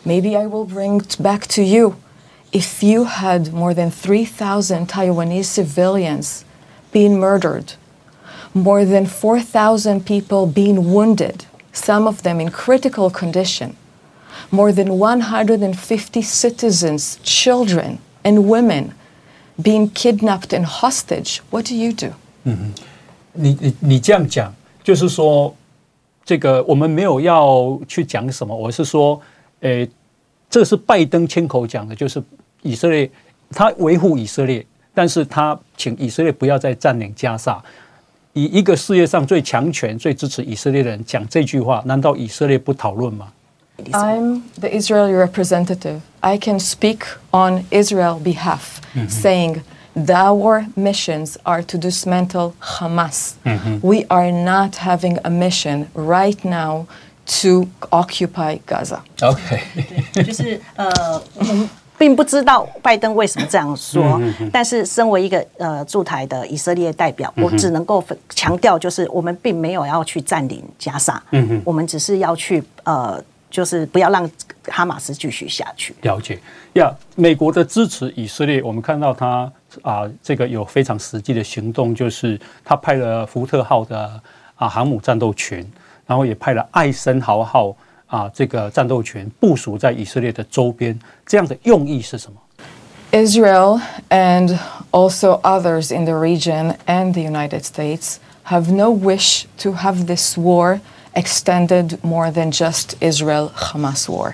[0.06, 1.98] Maybe I will bring it back to you.
[2.52, 6.46] If you had more than 3,000 Taiwanese civilians
[6.92, 7.74] being murdered,
[8.53, 13.75] more than 4,000 people being wounded, some of them in critical condition,
[14.51, 18.93] more than 150 citizens, children, and women
[19.61, 22.13] being kidnapped and hostage, what do you do?
[23.33, 25.55] 你你你这样讲，就是说，
[26.25, 29.21] 这个我们没有要去讲什么，我是说，
[29.61, 29.89] 诶，
[30.49, 32.23] 这是拜登亲口讲的，就是
[32.63, 33.11] 以色列
[33.51, 37.63] 他维护以色列，但是他请以色列不要再占领加沙。
[38.33, 43.29] 以一个世界上最强权、最支持以色列的人讲这句话，难道以色列不讨论吗？
[43.91, 46.01] I'm the Israeli representative.
[46.21, 47.01] I can speak
[47.33, 49.63] on Israel behalf, saying
[49.97, 53.35] our missions are to dismantle Hamas.
[53.83, 56.87] We are not having a mission right now
[57.43, 59.01] to occupy Gaza.
[59.21, 59.61] OK，
[60.13, 61.69] 对， 就是呃，我们
[62.00, 64.20] 并不知道拜登为什么这样说，
[64.52, 71.22] 但是身为一个呃驻台的以色列代表，我只能够分强调，就是我们并没有要去占领加沙，
[71.66, 74.28] 我们只是要去呃，就是不要让
[74.68, 75.94] 哈马斯继续下去。
[76.02, 76.40] 了解
[76.74, 76.90] 呀。
[77.16, 84.10] 美国的支持以色列，我们看到他啊，这个有非常实际的行动，就是他派了福特号的
[84.56, 85.70] 啊航母战斗群，
[86.08, 87.76] 然后也派了艾森豪号
[88.10, 91.00] 啊这个战斗群部署在以色列的周边。
[91.26, 92.38] 这样的用意是什么
[93.12, 94.58] ？Israel and
[94.92, 100.38] also others in the region and the United States have no wish to have this
[100.38, 100.80] war
[101.14, 104.34] extended more than just Israel Hamas war.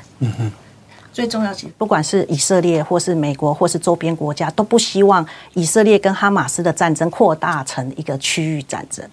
[1.14, 9.10] 最重要是，不管是以色列，或是美国，或是周边国家，都不希望以色列跟哈马斯的战争扩大成一个区域战争。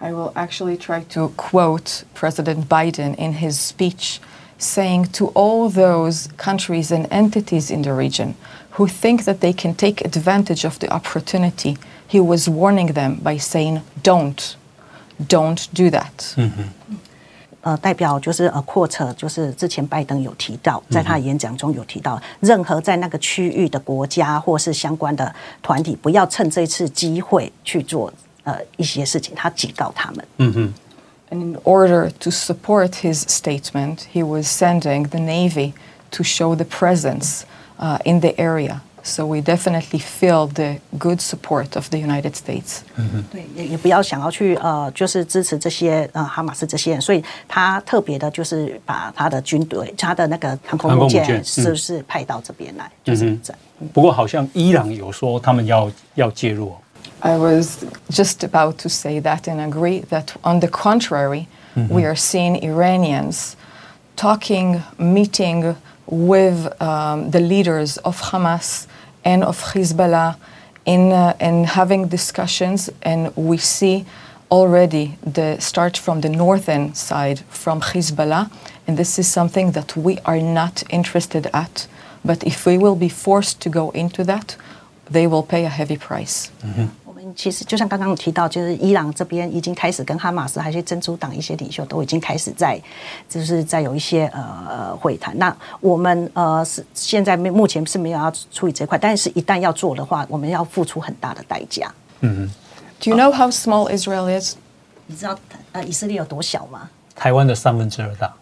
[0.00, 4.20] I will actually try to quote President Biden in his speech,
[4.58, 8.34] saying to all those countries and entities in the region
[8.72, 13.38] who think that they can take advantage of the opportunity, he was warning them by
[13.38, 14.56] saying, Don't,
[15.28, 16.34] don't do that.
[17.62, 28.12] 呃，代表就是呃，扩扯，就是之前拜登有提到，在他的演讲中有提到，任何在那个区域的国家或是相关的团体，不要趁这次机会去做
[28.44, 29.34] 呃一些事情。
[29.34, 30.72] 他警告他们。
[31.30, 35.72] And in order to support his statement, he was sending the Navy
[36.10, 37.44] to show the presence
[37.78, 38.82] uh, in the area.
[39.02, 42.82] So we definitely feel the good support of the United States.
[43.30, 53.54] 对，也也不要想要去呃，就是支持这些呃哈马斯这些人，所以他特别的就是把他的军队、他的那个航空母航空母舰舰是不是派到这边来，就是在。
[53.92, 56.76] 不过好像伊朗有说他们要要介入哦。
[57.21, 61.47] I was just about to say that and agree that, on the contrary,
[61.89, 63.55] we are seeing Iranians
[64.15, 65.75] talking, meeting
[66.07, 68.87] with um, the leaders of Hamas
[69.23, 70.35] and of Hezbollah
[70.85, 72.89] in, uh, and having discussions.
[73.01, 74.05] And we see
[74.51, 78.51] already the start from the northern side from Hezbollah.
[78.87, 81.87] And this is something that we are not interested at.
[82.25, 84.57] But if we will be forced to go into that,
[85.09, 86.49] they will pay a heavy price.
[87.05, 92.79] 我们其实就像刚刚提到，就是伊朗这边已经开始跟哈马斯还有一些真主党一些领袖都已经开始在，
[93.27, 95.37] 就是在有一些呃会谈。
[95.37, 101.93] 那我们呃是现在目前是没有要处理这块，但是一旦要做的话，我们要付出很大的代价。
[102.21, 102.49] 嗯
[103.01, 104.55] Do you know how small Israel is?
[105.07, 105.37] 你知道
[105.71, 106.89] 呃以色列有多小吗？
[107.15, 108.33] 台湾的三分之二大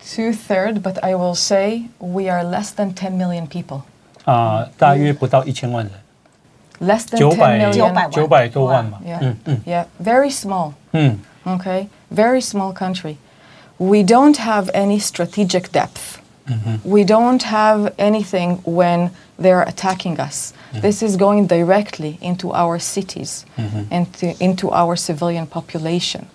[0.00, 3.82] Two third, but I will say we are less than ten million people.
[4.24, 5.92] 啊、大约不到一千万人，
[6.79, 8.11] Less than 九 10百 million.
[8.11, 8.99] 九百多万嘛。
[9.05, 10.73] Yeah, 嗯嗯 yeah, very small.
[10.91, 13.17] 嗯 Okay, very small country.
[13.77, 16.19] We don't have any strategic depth.
[16.83, 20.53] We don't have anything when they're attacking us.
[20.73, 23.45] This is going directly into our cities
[23.89, 26.27] and to, into our civilian population.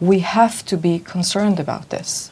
[0.00, 2.30] We have to be concerned about this.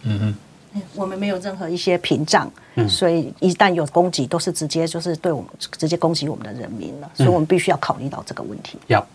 [0.96, 2.50] 我们没有任何一些屏障，
[2.88, 8.78] 所以一旦有攻击，都是直接就是对我们直接攻击我们的人民了，所以我们必须要考虑到这个问题。
[8.88, 9.06] 要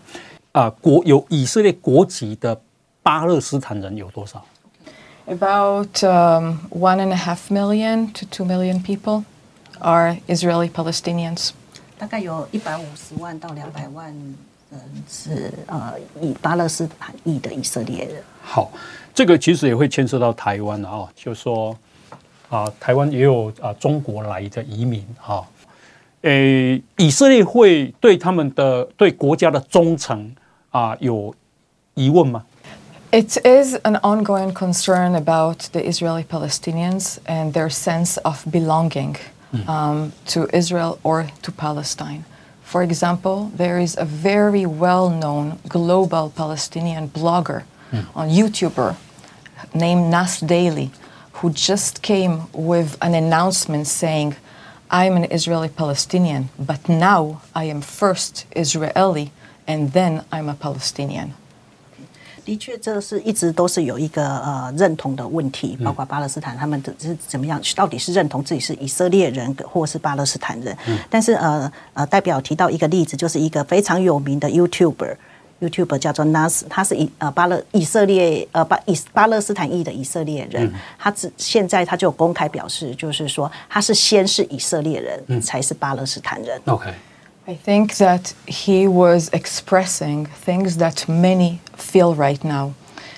[0.53, 2.59] 啊、国有以色列国籍的
[3.01, 4.43] 巴勒斯坦人有多少
[5.25, 9.23] ？About um, one and a half million to two million people
[9.79, 11.51] are Israeli Palestinians.
[11.97, 14.07] 大概有一百五十万到两百万
[14.71, 18.21] 人是呃以巴勒斯坦裔的以色列人。
[18.41, 18.71] 好，
[19.14, 21.76] 这个其实也会牵涉到台湾啊、哦，就说
[22.48, 25.42] 啊、台湾也有啊、中国来的移民啊，
[26.22, 30.34] 诶、以色列会对他们的对国家的忠诚
[30.70, 31.34] 啊、有
[31.94, 32.44] 疑问吗？
[33.12, 39.16] It is an ongoing concern about the Israeli Palestinians and their sense of belonging
[39.66, 42.24] um, to Israel or to Palestine.
[42.62, 47.62] For example, there is a very well known global Palestinian blogger,
[48.14, 48.94] on YouTuber,
[49.72, 50.90] named Nas Daily,
[51.34, 54.34] who just came with an announcement saying,
[54.88, 59.32] I'm an Israeli Palestinian, but now I am first Israeli
[59.66, 61.30] and then I'm a Palestinian.
[62.44, 70.76] 的确，这是一直都是有一个呃认同的问题，包括巴勒斯坦他们的是怎么样，到底是认同自己是以色列人或是巴勒斯坦人？
[71.10, 75.16] 但是呃呃，代表提到一个例子，就是一个非常有名的 YouTuber。
[75.60, 86.60] YouTuber 叫做 Nas，他是以呃巴勒以色列呃巴以巴勒斯坦裔的以色列人，他只现在他就有公开表示，就是说他是先是以色列人，才是巴勒斯坦人。
[86.66, 86.92] OK，
[87.46, 92.72] I think that he was expressing things that many feel right now.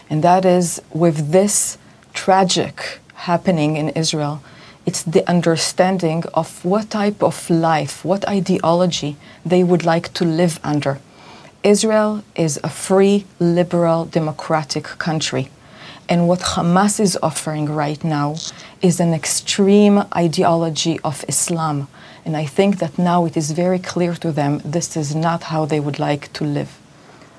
[0.08, 1.76] And that is with this
[2.14, 4.38] tragic happening in Israel,
[4.86, 10.60] it's the understanding of what type of life, what ideology they would like to live
[10.62, 10.98] under.
[11.63, 15.49] Israel is a free, liberal, democratic country.
[16.09, 18.35] And what Hamas is offering right now
[18.81, 21.87] is an extreme ideology of Islam.
[22.25, 25.63] And I think that now it is very clear to them this is not how
[25.63, 26.82] they would like to live.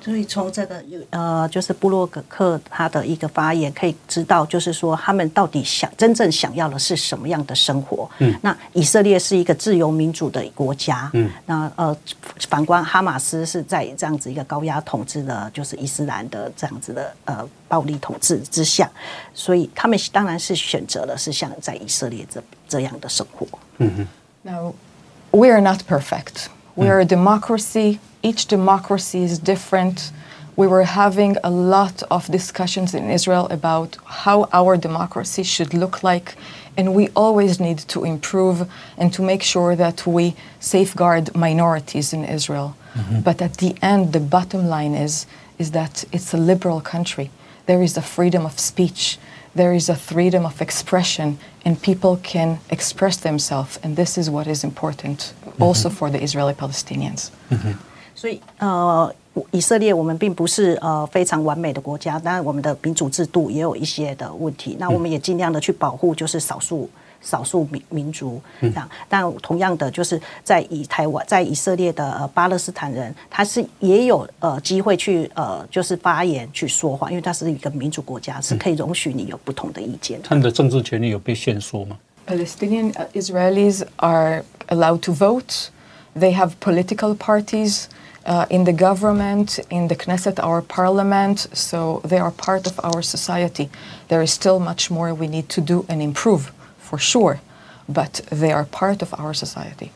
[0.05, 8.07] 所以从这个呃，就是布洛格克他的一个发言，可以知道，就是说他们到底想真正想要的是什么样的生活。
[8.19, 11.11] 嗯，那以色列是一个自由民主的国家。
[11.15, 11.97] 嗯，那呃，
[12.51, 18.91] 反观哈马斯是在这样子一个高压统治的，就是伊斯兰的这样子的呃暴力统治之下，
[19.33, 23.47] 所以他们当然是选择了是像在以色列这这样的生活。
[24.43, 24.75] Now,
[25.31, 26.49] we are not perfect.
[26.75, 28.01] We are a democracy.
[28.25, 30.11] Each democracy is different.
[30.57, 33.91] We were having a lot of discussions in Israel about
[34.23, 36.29] how our democracy should look like,
[36.79, 38.59] and we always need to improve
[38.97, 42.75] and to make sure that we safeguard minorities in Israel.
[42.95, 43.21] Mm-hmm.
[43.21, 45.27] But at the end, the bottom line is,
[45.59, 47.31] is that it's a liberal country.
[47.67, 49.19] There is a freedom of speech
[49.55, 54.47] there is a freedom of expression and people can express themselves and this is what
[54.47, 55.63] is important mm-hmm.
[55.63, 57.73] also for the israeli palestinians mm-hmm.
[58.25, 59.15] 所以呃，
[59.51, 64.79] 以色列我们并不是呃非常完美的国家，当然我们的民主制度也有一些的问题。
[64.81, 66.89] 那我们也尽量的去保护，就是少数
[67.21, 68.89] 少数民民族这样。
[69.11, 80.29] 但同样的，就是在以台湾在以色列的、呃、巴勒斯坦人，他是也有呃机会去呃就是发言去说话，因为他是一个民主国家，是可以容许你有不同的意见的。
[80.29, 85.69] 他们的政治权利有被限缩吗？palestinian uh, israelis are allowed to vote
[86.19, 87.85] they have political parties
[88.26, 93.02] uh, in the government, in the Knesset, our parliament, so they are part of our
[93.02, 93.70] society.
[94.08, 97.40] There is still much more we need to do and improve, for sure,
[97.88, 99.92] but they are part of our society.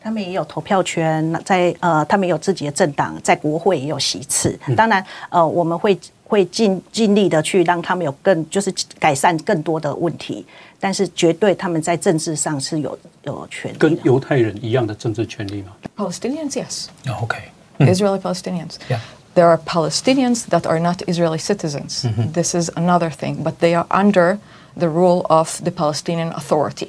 [0.00, 4.58] 他们也有投票权，那在呃，他们有自己的政党，在国会也有席次。
[4.76, 10.46] 当然，呃，我们会会尽尽力的去让他们有更就是改善更多的问题，
[10.82, 13.88] 但是绝对他们在政治上是有有权利的。
[13.88, 15.72] 跟犹太人一样的政治权利吗？
[15.96, 16.86] Palestinians, yes.
[17.20, 17.36] OK，
[17.78, 18.76] Israeli Palestinians.
[18.88, 19.00] Yeah.
[19.34, 22.04] There are Palestinians that are not Israeli citizens.
[22.32, 24.38] This is another thing, but they are under
[24.76, 26.88] the rule of the Palestinian Authority.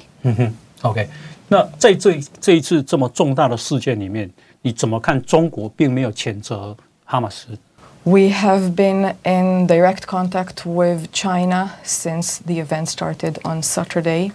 [0.82, 1.08] OK，
[1.48, 4.28] 那在这这一次这么重大的事件里面，
[4.62, 7.56] 你怎么看中国并没有谴责哈马斯？
[8.05, 14.31] we have been in direct contact with China since the event started on Saturday,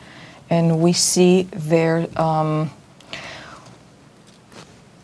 [0.51, 2.09] and we see their.
[2.21, 2.73] Um,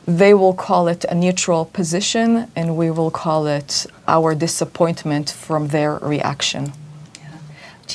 [0.05, 5.69] they will call it a neutral position, and we will call it our disappointment from
[5.69, 6.73] their reaction.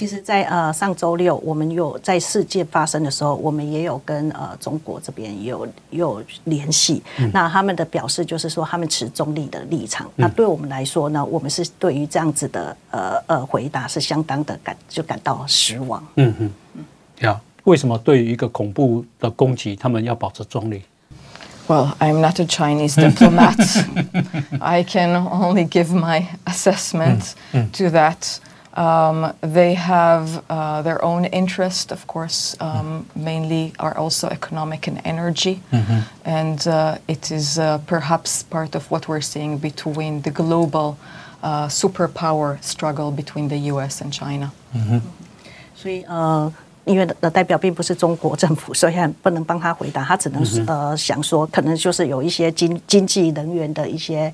[0.01, 7.03] 其实在，呃上周六，我们有在事件发生的时候，我们也有跟呃中国这边也有也有联系。
[7.31, 10.09] 那他们的表示就是说，他们持中立的立场。
[10.15, 16.03] 那对我们来说呢，我们是对于这样子的呃呃回答是相当的感就感到失望。
[16.15, 16.51] 嗯嗯，
[17.19, 20.81] 呀，为什么对于一个恐怖的攻击，他们要保持中立
[21.67, 23.85] ？Well, I'm not a Chinese diplomat.
[24.59, 28.39] I can only give my assessment to that.
[28.76, 35.00] Um, they have uh, their own interest, of course, um, mainly are also economic and
[35.02, 35.62] energy.
[36.26, 40.98] And uh, it is uh, perhaps part of what we're seeing between the global
[41.42, 44.52] uh, superpower struggle between the US and China.
[45.74, 46.52] 所以呃
[46.84, 50.04] 因为的代表并不是中国政府，所以不能帮他回答。
[50.04, 54.32] 他只能嗯呃想说，可能就是有一些经经济人员的一些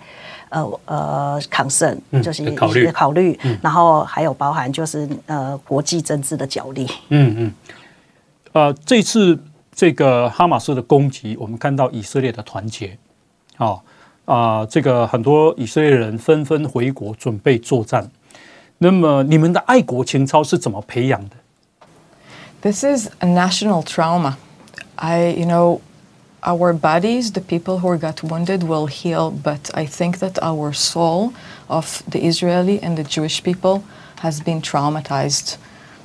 [0.49, 6.87] 呃呃 concern，就是考虑些考虑，然后还有包含就是呃国际政治的角力。
[7.09, 7.53] 嗯嗯，
[8.53, 9.37] 呃，这次
[9.73, 12.97] 这个哈马斯的攻击，我们看到以色列的团结，
[13.57, 13.79] 哦
[14.25, 18.09] 啊、这个很多以色列人纷纷回国准备作战。
[18.79, 21.35] 那么你们的爱国情操是怎么培养的
[22.61, 24.33] ？This is a national trauma.
[24.95, 25.79] I, you know,
[26.42, 31.32] our bodies, the people who got wounded, will heal, but I think that our soul
[31.68, 33.84] of the Israeli and the Jewish people
[34.20, 35.56] has been traumatized.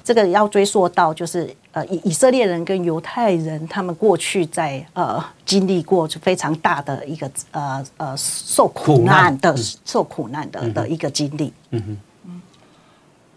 [0.03, 11.51] 这个要追溯到就是呃以以色列人跟犹太人他们过去在呃经历过就非常大的一个呃呃受苦苦难难的受苦难的的一个经历。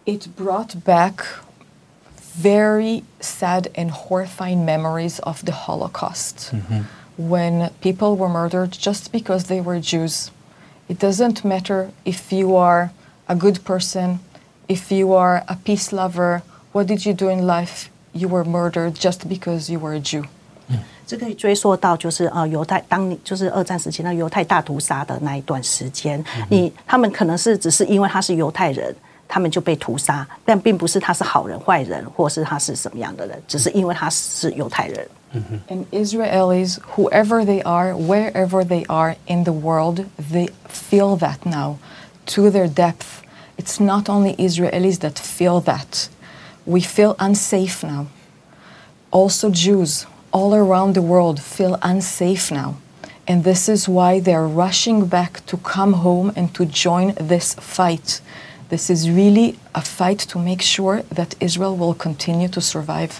[0.06, 1.24] It brought back
[2.36, 6.52] very sad and horrifying memories of the Holocaust
[7.16, 10.30] when people were murdered just because they were Jews.
[10.88, 12.90] It doesn't matter if you are
[13.28, 14.20] a good person,
[14.68, 17.90] if you are a peace lover, what did you do in life?
[18.12, 20.24] You were murdered just because you were a Jew.
[21.06, 28.94] 这可以追溯到就是呃犹太当你就是二战时期那犹太大屠杀的那一段时间，你他们可能是只是因为他是犹太人。
[29.34, 35.08] 他们就被屠杀，但并不是他是好人、坏人，或是他是什么样的人，只是因为他是犹太人。
[35.68, 41.76] And Israelis, whoever they are, wherever they are in the world, they feel that now
[42.26, 43.22] to their depth.
[43.56, 46.08] It's not only Israelis that feel that.
[46.66, 48.06] We feel unsafe now.
[49.10, 52.74] Also, Jews all around the world feel unsafe now.
[53.28, 58.20] And this is why they're rushing back to come home and to join this fight.
[58.69, 63.11] This is really a fight to make sure that Israel will continue to survive.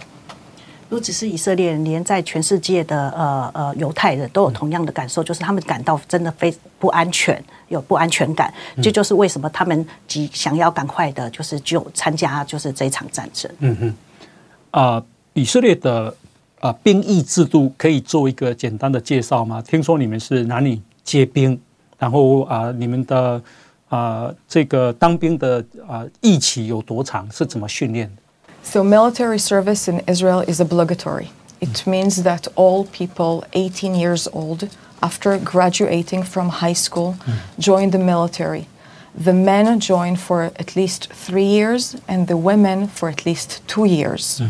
[0.87, 8.53] 不只是以色列人，连在全世界的呃呃犹太人都有同样的感受，就是他们感到真的非不安全，有不安全感。
[8.81, 13.51] 这就是为什么他们急想要赶快的，就是就参加就是这场战争。
[14.71, 16.15] 啊、以色列的
[16.59, 19.61] 啊、兵役制度可以做一个简单的介绍吗？
[19.61, 21.59] 听说你们是男女皆兵，
[21.97, 23.41] 然后啊、你们的
[23.88, 27.28] 啊、这个当兵的啊、役期有多长？
[27.32, 28.22] 是怎么训练的？
[28.62, 31.28] So, military service in Israel is obligatory.
[31.60, 34.68] It means that all people 18 years old,
[35.00, 37.16] after graduating from high school,
[37.58, 38.66] join the military.
[39.20, 43.86] The men join for at least three years, and the women for at least two
[43.86, 44.40] years.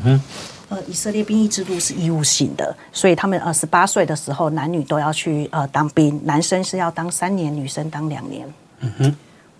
[0.68, 8.46] 呃，以色列兵役制度是义务性的，所以他们呃十八岁的时候，男女都要去呃当兵，男生是要当三年，女生当两年。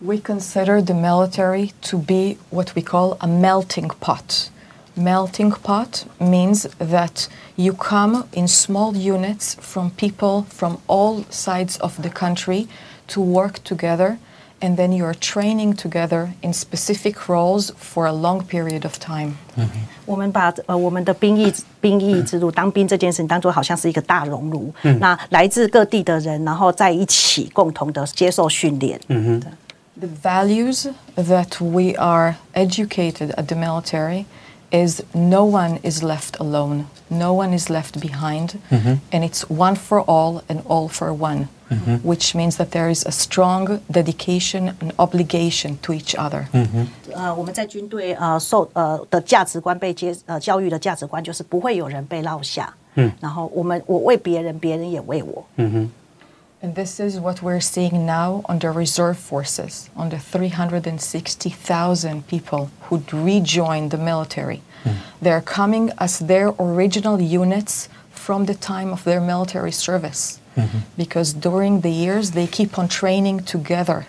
[0.04, 4.48] We consider the military to be what we call a melting pot.
[4.96, 12.00] Melting pot means that you come in small units from people from all sides of
[12.00, 12.66] the country
[13.08, 14.16] to work together,
[14.62, 19.34] and then you are training together in specific roles for a long period of time.
[20.06, 28.98] 我们把呃我们的兵役兵役制度当兵这件事情当做好像是一个大熔炉，那来自各地的人，然后在一起共同的接受训练。
[29.96, 30.86] The values
[31.16, 34.24] that we are educated at the military
[34.70, 40.00] is no one is left alone, no one is left behind, and it's one for
[40.06, 41.48] all and all for one,
[42.02, 46.46] which means that there is a strong dedication and obligation to each other.
[47.12, 52.72] 呃，我们在军队呃受呃的价值观被接呃教育的价值观就是不会有人被落下。
[52.94, 55.44] 嗯，然后我们我为别人，别人也为我。
[56.65, 62.71] And this is what we're seeing now on the reserve forces, on the 360,000 people
[62.85, 64.63] who rejoined the military.
[64.83, 64.93] Hmm.
[65.21, 70.39] They're coming as their original units from the time of their military service.
[70.57, 70.79] Mm-hmm.
[70.97, 74.07] Because during the years, they keep on training together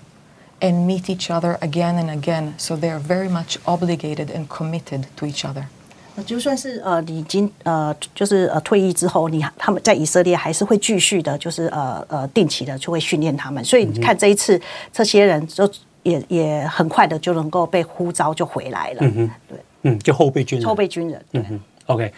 [0.63, 2.59] and meet each other again and again.
[2.59, 5.69] So they are very much obligated and committed to each other.
[6.17, 13.64] 呃就算是呃你已经呃就是呃退役之后，你他们在以色列还是会继续的，就是呃呃定期的就会训练他们。
[13.64, 14.61] 所以你看这一次
[14.93, 15.71] 这些人就
[16.03, 18.99] 也也很快的就能够被呼召就回来了。
[19.03, 20.67] 嗯对，嗯，就后备军人。
[20.67, 21.25] 后备军人。
[21.31, 21.45] 对。
[21.51, 22.12] 嗯 OK，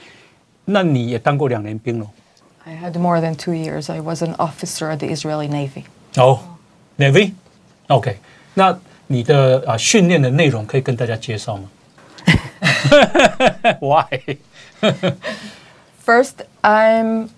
[0.64, 2.06] 那你也当过两年兵了。
[2.64, 3.92] I had more than two years.
[3.92, 5.84] I was an officer at the Israeli Navy.
[6.16, 6.38] 哦
[6.96, 7.32] ，Navy。
[7.88, 8.16] OK，
[8.54, 11.64] 那你的啊训练的内容可以跟大家介绍吗
[13.80, 17.30] Why？First, I'm.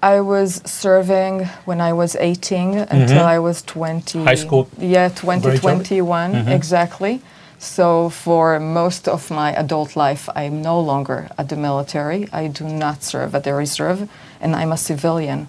[0.00, 2.94] I was serving when I was 18 mm-hmm.
[2.94, 4.22] until I was 20.
[4.22, 5.60] High school Yeah, graduate?
[5.60, 6.48] 2021, mm-hmm.
[6.50, 7.20] exactly.
[7.58, 12.28] So, for most of my adult life, I'm no longer at the military.
[12.32, 14.08] I do not serve at the reserve,
[14.40, 15.48] and I'm a civilian.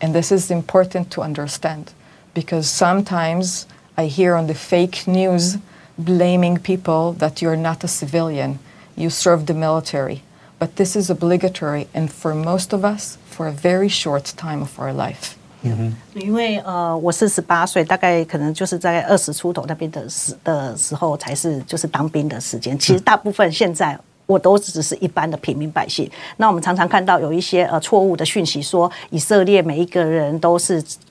[0.00, 1.92] And this is important to understand
[2.34, 5.58] because sometimes I hear on the fake news
[5.97, 8.59] blaming people that you're not a civilian,
[8.95, 10.21] you serve the military.
[10.59, 14.79] But this is obligatory, and for most of us, for a very short time of
[14.79, 15.35] our life.
[16.15, 22.77] 因为呃，我四十八岁，大概可能就是在二十出头那边的时的时候，才是就是当兵的时间。
[22.77, 23.95] 其实大部分现在
[24.25, 26.09] 我都只是一般的平民百姓。
[26.37, 30.83] 那我们常常看到有一些呃错误的讯息，说以色列每一个人都是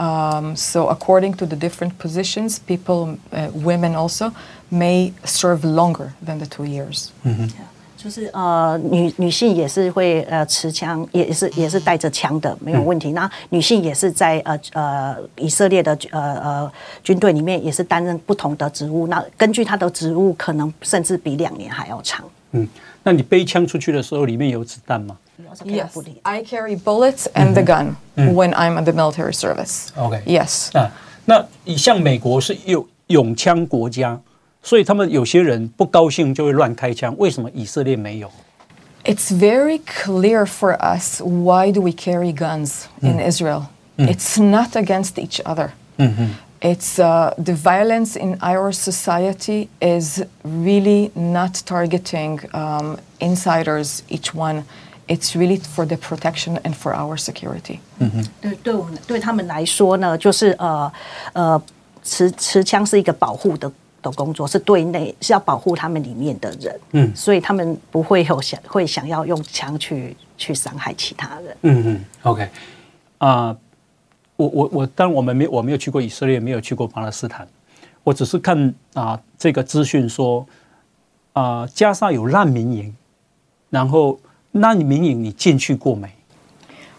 [0.00, 4.32] Um, so, according to the different positions, people, uh, women also,
[4.70, 7.10] may serve longer than the two years.
[7.98, 13.12] 就是呃，女女性也是会呃持枪，也是也是带着枪的，没有问题。
[13.12, 16.72] 那女性也是在呃呃以色列的呃呃
[17.04, 19.06] 军队里面也是担任不同的职务。
[19.08, 22.24] 那根据她的职务，可能甚至比两年还要长。
[22.52, 22.66] 嗯，
[23.02, 25.18] 那你背枪出去的时候，里面有子弹吗
[25.65, 29.89] Yes, I carry bullets and the gun when I'm at the military service.
[29.97, 30.69] OK Yes.
[30.77, 30.91] 啊，
[31.25, 34.19] 那你像美国是有拥枪国家，
[34.63, 38.31] 所以他们有些人不高兴就会乱开枪，为什么以色列没有？
[39.03, 43.67] It's very clear for us why do we carry guns in Israel.
[43.97, 45.71] It's not against each other.
[46.61, 54.63] It's uh, the violence in our society is really not targeting um, insiders, each one.
[55.10, 57.80] It's really for the protection and for our security.
[58.40, 60.92] 对，对我们对他们来说呢，就是呃
[61.32, 61.60] 呃，
[62.04, 71.56] 持持枪是一个保护的的工作，是对内是要保护他们里面的人，嗯，所以他们不会有想会想要用枪去去伤害其他人。
[71.62, 72.48] 嗯嗯，OK，
[73.18, 73.56] 啊、
[74.36, 77.48] 我我我，当然我们没我没有去过以色列，没有去过巴勒斯坦，
[78.04, 80.46] 我只是看啊、这个资讯说，
[81.32, 82.94] 啊、加沙有难民营，
[83.70, 84.16] 然后
[84.51, 86.09] 难民营你进去过没？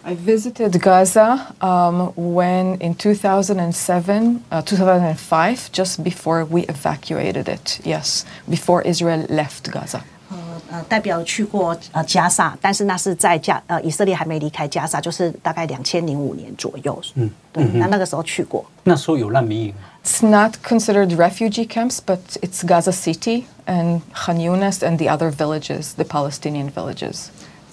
[0.03, 7.81] I visited Gaza um, when in 2007, uh, 2005, just before we evacuated it.
[7.85, 10.03] Yes, before Israel left Gaza.
[10.31, 10.37] 呃
[10.71, 17.01] 呃，代表去过呃加沙，但是那是在加呃以色列还没离开加沙，就是大概两千零五年左右。
[17.15, 18.65] 嗯，对，那那个时候去过。
[18.85, 19.75] 那时候有难民营，
[20.05, 25.31] It's not considered refugee camps, but it's Gaza City and Khan Yunis and the other
[25.31, 27.27] villages, the Palestinian villages.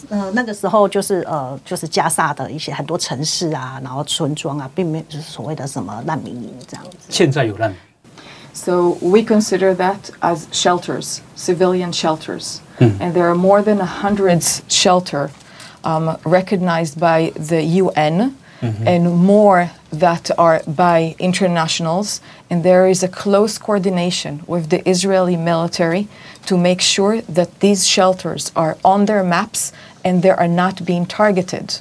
[0.10, 6.98] 呃，那个时候就是呃，就是加沙的一些很多城市啊，然后村庄啊，并没有就是所谓的什么难民营这样子。
[7.10, 7.80] 现在有难民。
[8.56, 12.60] So we consider that as shelters, civilian shelters.
[12.80, 15.30] And there are more than a hundred shelter
[15.84, 22.20] um, recognized by the UN and more that are by internationals.
[22.50, 26.08] And there is a close coordination with the Israeli military
[26.46, 29.72] to make sure that these shelters are on their maps
[30.04, 31.80] and they are not being targeted.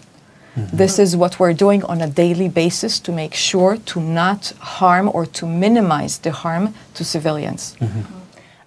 [0.77, 5.09] This is what we're doing on a daily basis to make sure to not harm
[5.09, 7.73] or to minimize the harm to civilians.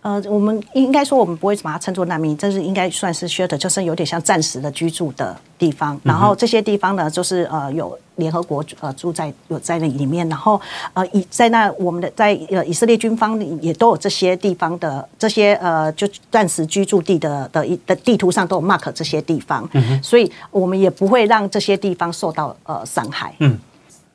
[0.01, 5.99] 呃，我们应该说我们不会把它称作难民，这是应该算是 shelter，就是有点像暂时的居住的地方。
[6.03, 10.59] 然后这些地方呢，就是呃有 联合国呃住在有在那里面，然后
[10.93, 19.69] 呃以在那我们的在呃以色列军方里也都有这些地方的这些呃就暂时居住地的的一的地图上都有 mark 这些地方，
[20.01, 23.35] 所以我们也不会让这些地方受到呃伤害。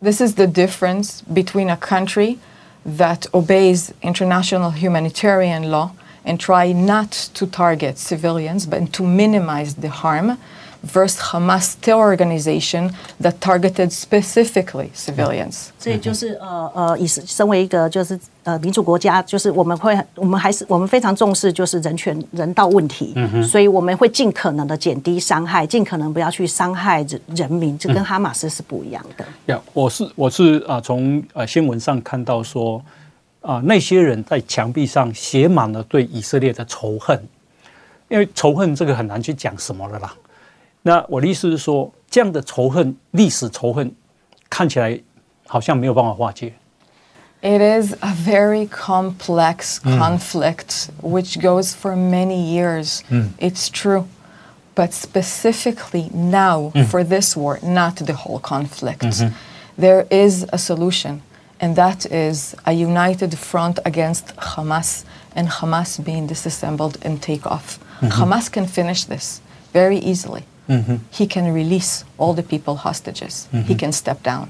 [0.03, 2.39] This is the difference between a country
[2.87, 5.91] that obeys international humanitarian law
[6.25, 10.39] and try not to target civilians but to minimize the harm
[10.92, 15.70] Versus Hamas terror organization that targeted specifically civilians.
[15.80, 23.14] 所以就是呃呃，以身为一个就是呃民主国家，就是我们会我们还是我们非常重视就是人权人道问题，
[23.44, 29.26] 所以我们会尽可能的减低伤害，尽可能不要去伤害人人民，这跟哈马斯是不一样的。
[29.48, 32.82] 呀，我是我是啊，从呃新闻上看到说
[33.42, 37.20] 啊，那些人在墙壁上写满了对以色列的仇恨，
[38.10, 40.14] 因为仇恨这个很难去讲什么了啦。
[40.85, 43.95] 那我的意思是说，这样的仇恨，历史仇恨，
[44.49, 44.99] 看起来
[45.47, 46.55] 好像没有办法化解。
[47.43, 53.01] It is a very complex conflict which goes for many years.
[53.39, 54.05] It's true.
[54.75, 59.23] but specifically now for this war, not the whole conflict,
[59.77, 61.23] there is a solution,
[61.61, 67.79] and that is a united front against Hamas and Hamas being disassembled and take off.
[68.01, 69.43] Hamas can finish this
[69.73, 70.45] very easily.
[71.12, 73.46] He can release all the people hostages.
[73.52, 74.48] He can step down.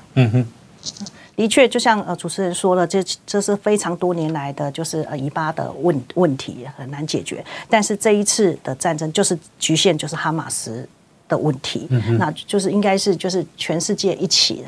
[1.36, 10.88] 的确，就像呃主持人说了，这这是非常多年来的就是呃以巴的问问题很难解决，但是这一次的战争就是局限就是哈马斯
[11.28, 14.64] 的问题，那就是应该是就是全世界一起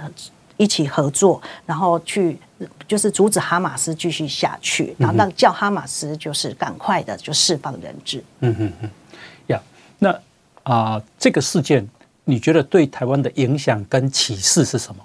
[0.57, 2.37] 一起合作，然后去
[2.85, 8.21] 就是阻止哈马斯继续下去，然后让叫哈马斯就是赶快的就释放人质。
[9.47, 9.61] 呀，
[9.99, 10.13] 那
[10.66, 11.88] 啊、这个事件
[12.24, 15.02] 你觉得对台湾的影响跟启示是什么？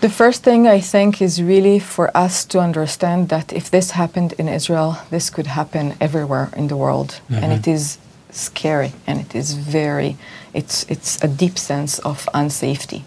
[0.00, 4.34] The first thing I think is really for us to understand that if this happened
[4.36, 7.14] in Israel, this could happen everywhere in the world.
[7.30, 7.96] And it is
[8.30, 10.16] scary and it is very,
[10.52, 13.04] it's, it's a deep sense of unsafety.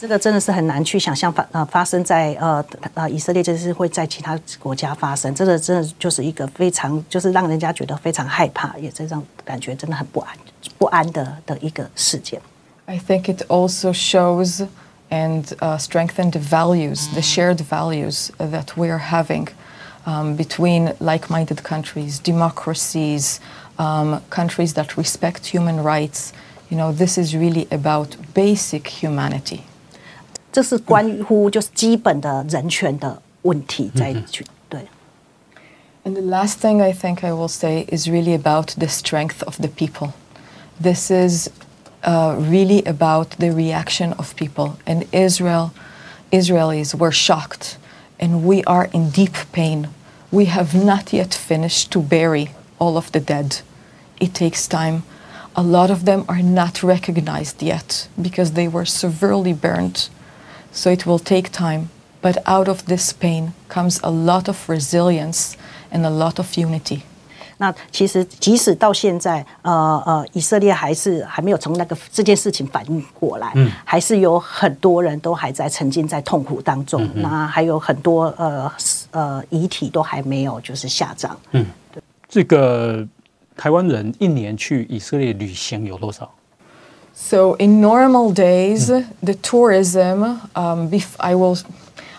[0.00, 2.64] 这个真的是很难去想象发呃发生在呃
[2.94, 10.36] 呃以色列，这是会在其他国家发生，这个真的就是一个非常就是让人家觉得非常害怕，也这种感觉真的很不安
[10.78, 12.40] 不安的的一个事件。
[12.86, 14.66] I think it also shows
[15.10, 19.48] and uh, strengthen the values, the shared values that we are having
[20.06, 23.40] um, between like-minded countries, democracies,
[23.78, 26.32] um, countries that respect human rights.
[26.70, 29.64] You know, this is really about basic humanity.
[30.52, 34.80] 这是关乎就是基本的人权的问题在去对。
[36.04, 39.56] And the last thing I think I will say is really about the strength of
[39.58, 40.12] the people.
[40.80, 41.50] This is
[42.02, 44.78] uh, really about the reaction of people.
[44.86, 45.72] And Israel,
[46.32, 47.78] Israelis were shocked,
[48.18, 49.88] and we are in deep pain.
[50.30, 53.60] We have not yet finished to bury all of the dead.
[54.20, 55.02] It takes time.
[55.56, 60.08] A lot of them are not recognized yet because they were severely burned.
[60.73, 61.89] So it will take time.
[62.21, 65.53] But out of this pain comes a lot of resilience
[65.91, 67.01] and a lot of unity.
[67.57, 78.71] 那其实即使到现在，呃呃，以色列还是还没有从那个这件事情反应过来，嗯还是有很多人都还在沉浸在痛苦当中，那还有很多呃
[79.11, 81.37] 呃遗体都还没有就是下葬。
[81.51, 81.65] 嗯
[82.27, 83.07] 这个
[83.55, 86.29] 台湾人一年去以色列旅行有多少？
[87.14, 88.86] So in normal days,
[89.22, 90.22] the tourism,
[90.54, 91.56] um, bef- I will,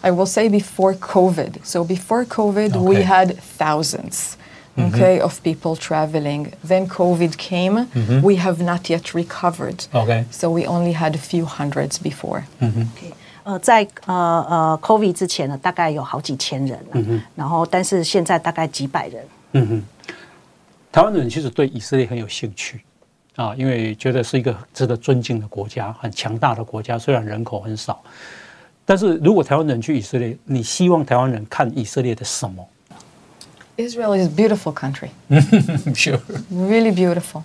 [0.03, 1.59] I will say before COVID.
[1.63, 3.03] So before COVID, we Okay.
[3.03, 4.35] had 1000s
[4.77, 6.51] okay, of people traveling.
[6.63, 7.87] Then COVID came.
[8.21, 9.87] We have not yet recovered.
[9.93, 10.25] Okay.
[10.31, 12.43] So we only had a few hundreds before.
[13.43, 14.13] 呃，在呃
[14.49, 19.83] 呃 COVID 之前呢，大概有好几千人了，然后但是现在大概几百人。
[20.91, 22.81] 台湾人其实对以色列很有兴趣
[23.35, 28.01] 啊，因为觉得是一个值得尊敬的国家，很强大的国家，虽然人口很少。
[28.85, 32.67] 但是如果台湾人去以色列，你希望台湾人看以色列的什么
[33.77, 35.09] Israel is a beautiful country.
[35.93, 36.19] ？Sure，
[36.51, 37.43] really beautiful.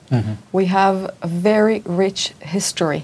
[0.50, 3.02] We have a very rich history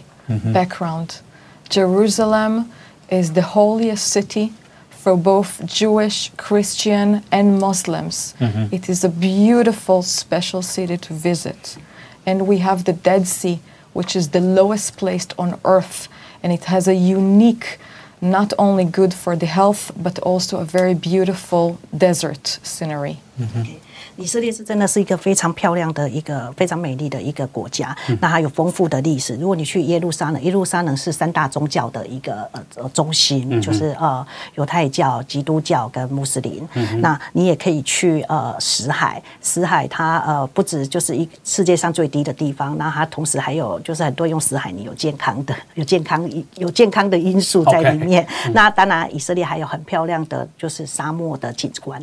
[0.53, 1.21] background.
[1.69, 2.65] Jerusalem
[3.09, 4.53] is the holiest city
[4.91, 8.35] for both Jewish, Christian, and Muslims.
[8.73, 11.77] It is a beautiful, special city to visit.
[12.26, 13.60] And we have the Dead Sea,
[13.94, 16.08] which is the lowest place on earth,
[16.44, 17.78] and it has a unique
[18.22, 23.20] not only good for the health, but also a very beautiful desert scenery.
[23.40, 23.78] Mm-hmm.
[24.18, 29.36] 以色列是真的是一个非常漂亮的一个非常美丽的一个国家，那它有丰富的历史。
[29.36, 36.68] 如果你去耶路撒冷，耶路撒冷是三大宗教的一个呃呃中心，就是呃犹太教、基督教跟穆斯林。
[37.00, 48.26] 那你也可以去呃死海，死海它呃不止就是一世界上最低的地方，那它同时还有就是很多用死海泥有健康的 有健康有健康的因素在里面。
[48.54, 52.02] 那当然以色列还有很漂亮的就是沙漠的景观。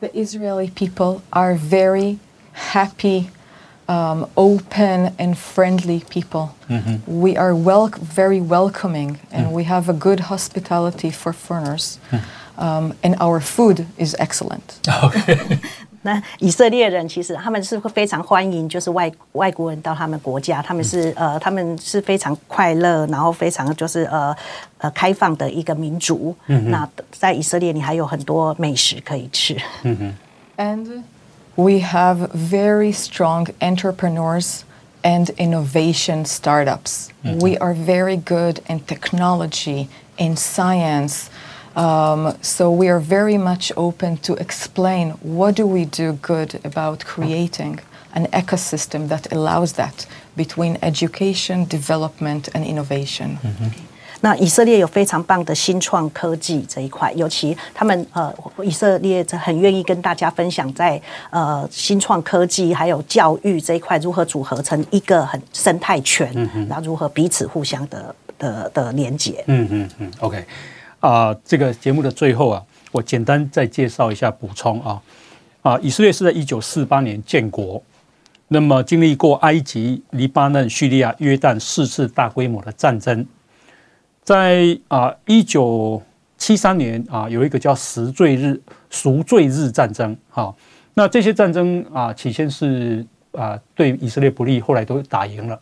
[0.00, 2.18] The Israeli people are very
[2.52, 3.30] happy,
[3.88, 6.54] um, open, and friendly people.
[7.06, 11.98] We are wel- very welcoming, and we have a good hospitality for foreigners.
[12.56, 14.78] Um, and our food is excellent.
[16.02, 24.34] 那以色列人其实他们是会非常欢迎，就是外外国人到他们国家，他们是呃他们是非常快乐，然后非常就是呃
[24.78, 26.34] 呃开放的一个民族。
[26.46, 29.56] 那在以色列，你还有很多美食可以吃。
[30.56, 31.02] And
[31.56, 34.60] we have very strong entrepreneurs
[35.02, 37.08] and innovation startups.
[37.22, 41.26] We are very good in technology, in science.
[41.77, 47.03] Um, so we are very much open to explain what do we do good about
[47.03, 47.79] creating
[48.13, 50.05] an ecosystem that allows that
[50.35, 53.37] between education, development, and innovation.
[54.21, 58.33] 那以色列有非常棒的新创科技这一块，尤其他们呃，
[58.63, 66.31] 以色列很愿意跟大家分享在呃新创科技还有教育这一块如何组合成一个很生态圈，
[66.69, 69.43] 然后如何彼此互相的的的连接。
[69.47, 70.45] 嗯嗯嗯，OK，
[71.00, 75.02] 啊、这个节目的最后啊，我简单再介绍一下补充啊。
[75.62, 77.82] 啊，以色列是在一九四八年建国，
[78.48, 83.26] 那么经历过埃及、黎巴嫩、叙利亚、约旦四次大规模的战争，
[84.22, 86.00] 在啊一九
[86.38, 90.54] 七三年啊有一个叫赎罪日赎罪日战争，哈、
[90.94, 95.60] 那这些战争啊起先是啊对以色列不利，后来都打赢了。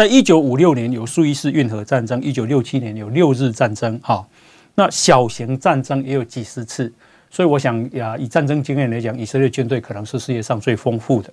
[0.00, 4.26] 在一九五六年有苏伊士运河战争，一九六七年有六日战争，哈、
[4.74, 6.90] 那小型战争也有几十次，
[7.28, 11.30] 所以我想呀，以战争经验来讲，以色列军队可能是世界上最丰富的。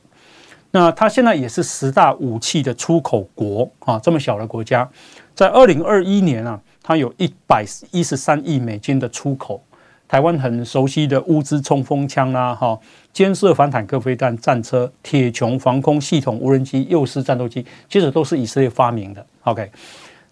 [0.72, 4.86] 那它现在也是十大武器的出口国啊，这么小的国家，
[5.34, 9.64] 在二零二一年啊，它有一百一十三亿美金的出口。
[10.08, 12.80] 台湾很熟悉的乌兹冲锋枪啦，哈，
[13.12, 19.26] 监射反坦克飞弹、战车、铁穹防空系统、无人机、幼师战斗机，其实都是以色列发明的。
[19.44, 19.70] OK，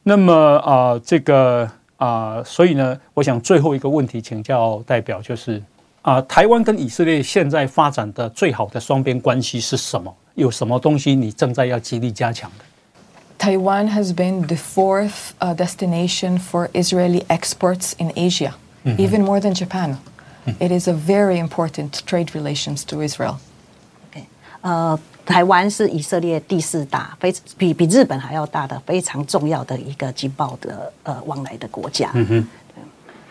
[0.03, 5.61] 那么啊、这个啊、所以呢，我想最后一个问题请教代表就是
[6.01, 10.15] 啊、台湾跟以色列现在发展的最好的双边关系是什么？
[10.36, 12.65] 有什么东西你正在要极力加强的
[13.39, 18.51] ？Taiwan has been the fourth destination for Israeli exports in Asia,
[18.84, 19.98] even more than Japan.
[20.58, 23.36] It is a very important trade relations to Israel.
[24.62, 32.11] 呃，台湾是以色列第四大，非比比日本还要大的非常重要的一个经贸的呃往来的国家。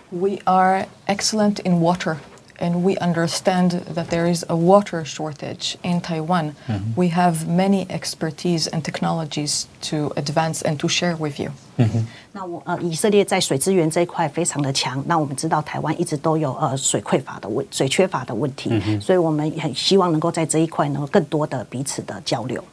[0.10, 2.16] We are excellent in water,
[2.60, 6.56] and we understand that there is a water shortage in Taiwan.
[6.96, 11.52] We have many expertise and technologies to advance and to share with you.
[12.34, 15.02] 那我呃，以色列在水资源这一块非常的强。
[15.08, 22.64] 那我们知道台湾一直都有呃水匮乏的问水缺乏的问题，所以我们也很希望能够在这一块能够更多的彼此的交流。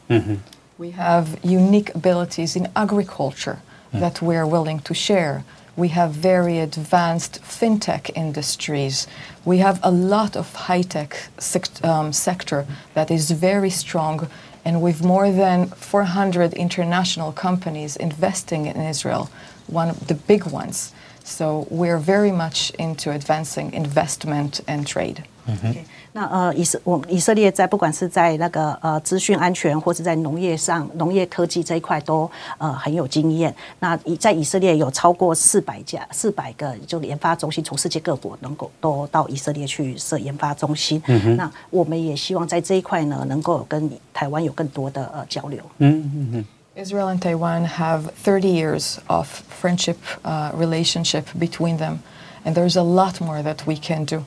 [0.77, 3.57] We have unique abilities in agriculture
[3.95, 5.43] that we are willing to share.
[5.76, 9.08] We have very advanced fintech industries.
[9.46, 14.28] We have a lot of high tech sect- um, sector that is very strong.
[14.66, 19.30] And with more than 400 international companies investing in Israel,
[19.68, 20.94] one of the big ones.
[21.24, 25.24] So we're very much into advancing investment and trade.
[26.14, 33.54] 那呃，以色我以色列在不管是在那个呃资讯安全，或是在农业上、农业科技这一块都呃很有经验。
[33.80, 41.02] 那以在以色列有超过四百家、四百个就研发中心，从世界各国能够都到以色列去设研发中心。
[41.08, 45.62] 嗯那我们也希望在这一块呢，能够跟台湾有更多的呃交流。
[45.78, 49.28] 嗯嗯 Israel and Taiwan have 30 years of
[49.62, 52.00] friendship uh, relationship between them,
[52.46, 54.24] and there's a lot more that we can do.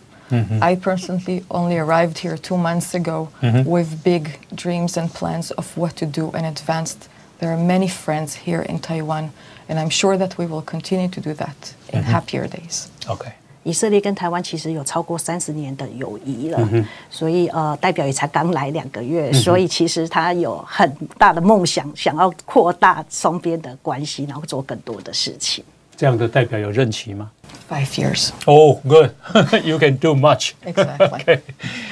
[0.62, 3.30] I personally only arrived here two months ago
[3.66, 7.10] with big dreams and plans of what to do and advanced.
[7.40, 9.32] There are many friends here in Taiwan,
[9.68, 12.88] and I'm sure that we will continue to do that in happier days.
[13.08, 13.32] OK，
[13.64, 16.70] 以色列跟台湾其实有超过三十年的友谊了，
[17.10, 25.64] 所以呃，代表也才刚来两个月，所以其实他有很大的梦想，想要扩大双边的关系，然后做更多的事情。
[25.96, 27.30] 这样的代表有任期吗
[27.70, 28.30] Five years.
[28.46, 29.12] ？Oh, good.
[29.64, 30.54] you can do much.
[30.66, 31.08] Exactly.
[31.08, 31.40] Okay.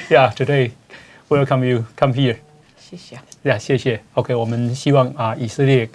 [0.08, 0.72] Yeah, today
[1.28, 1.84] welcome you.
[1.96, 2.36] Come here.
[2.80, 3.18] 谢谢。
[3.44, 4.00] Yeah，谢谢。
[4.14, 5.88] OK，我们希望啊，以色列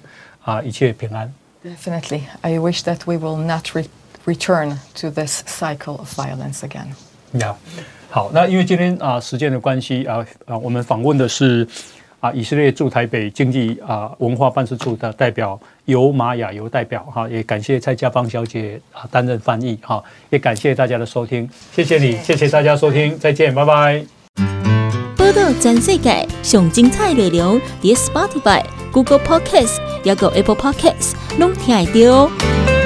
[0.43, 1.33] 啊一切平安。
[1.65, 2.21] Definitely.
[2.41, 3.87] I wish that we will not re-
[4.25, 6.87] return to this cycle of violence again.
[7.39, 7.55] 呀，
[8.09, 11.67] 好，那因为今天啊时间的关系啊啊，我们访问的是
[12.20, 24.04] 啊以色列驻台北经济啊文化办事处的代表尤玛雅尤代表哈、也感谢蔡家芳小姐啊担任翻译哈、也感谢大家的收听，谢谢你，谢谢大家收听，再见，拜拜。
[25.16, 28.62] 报道全世界上精彩内容，伫 Spotify、
[28.92, 32.77] Google Podcasts，还有 Apple Podcasts，拢听得到哦。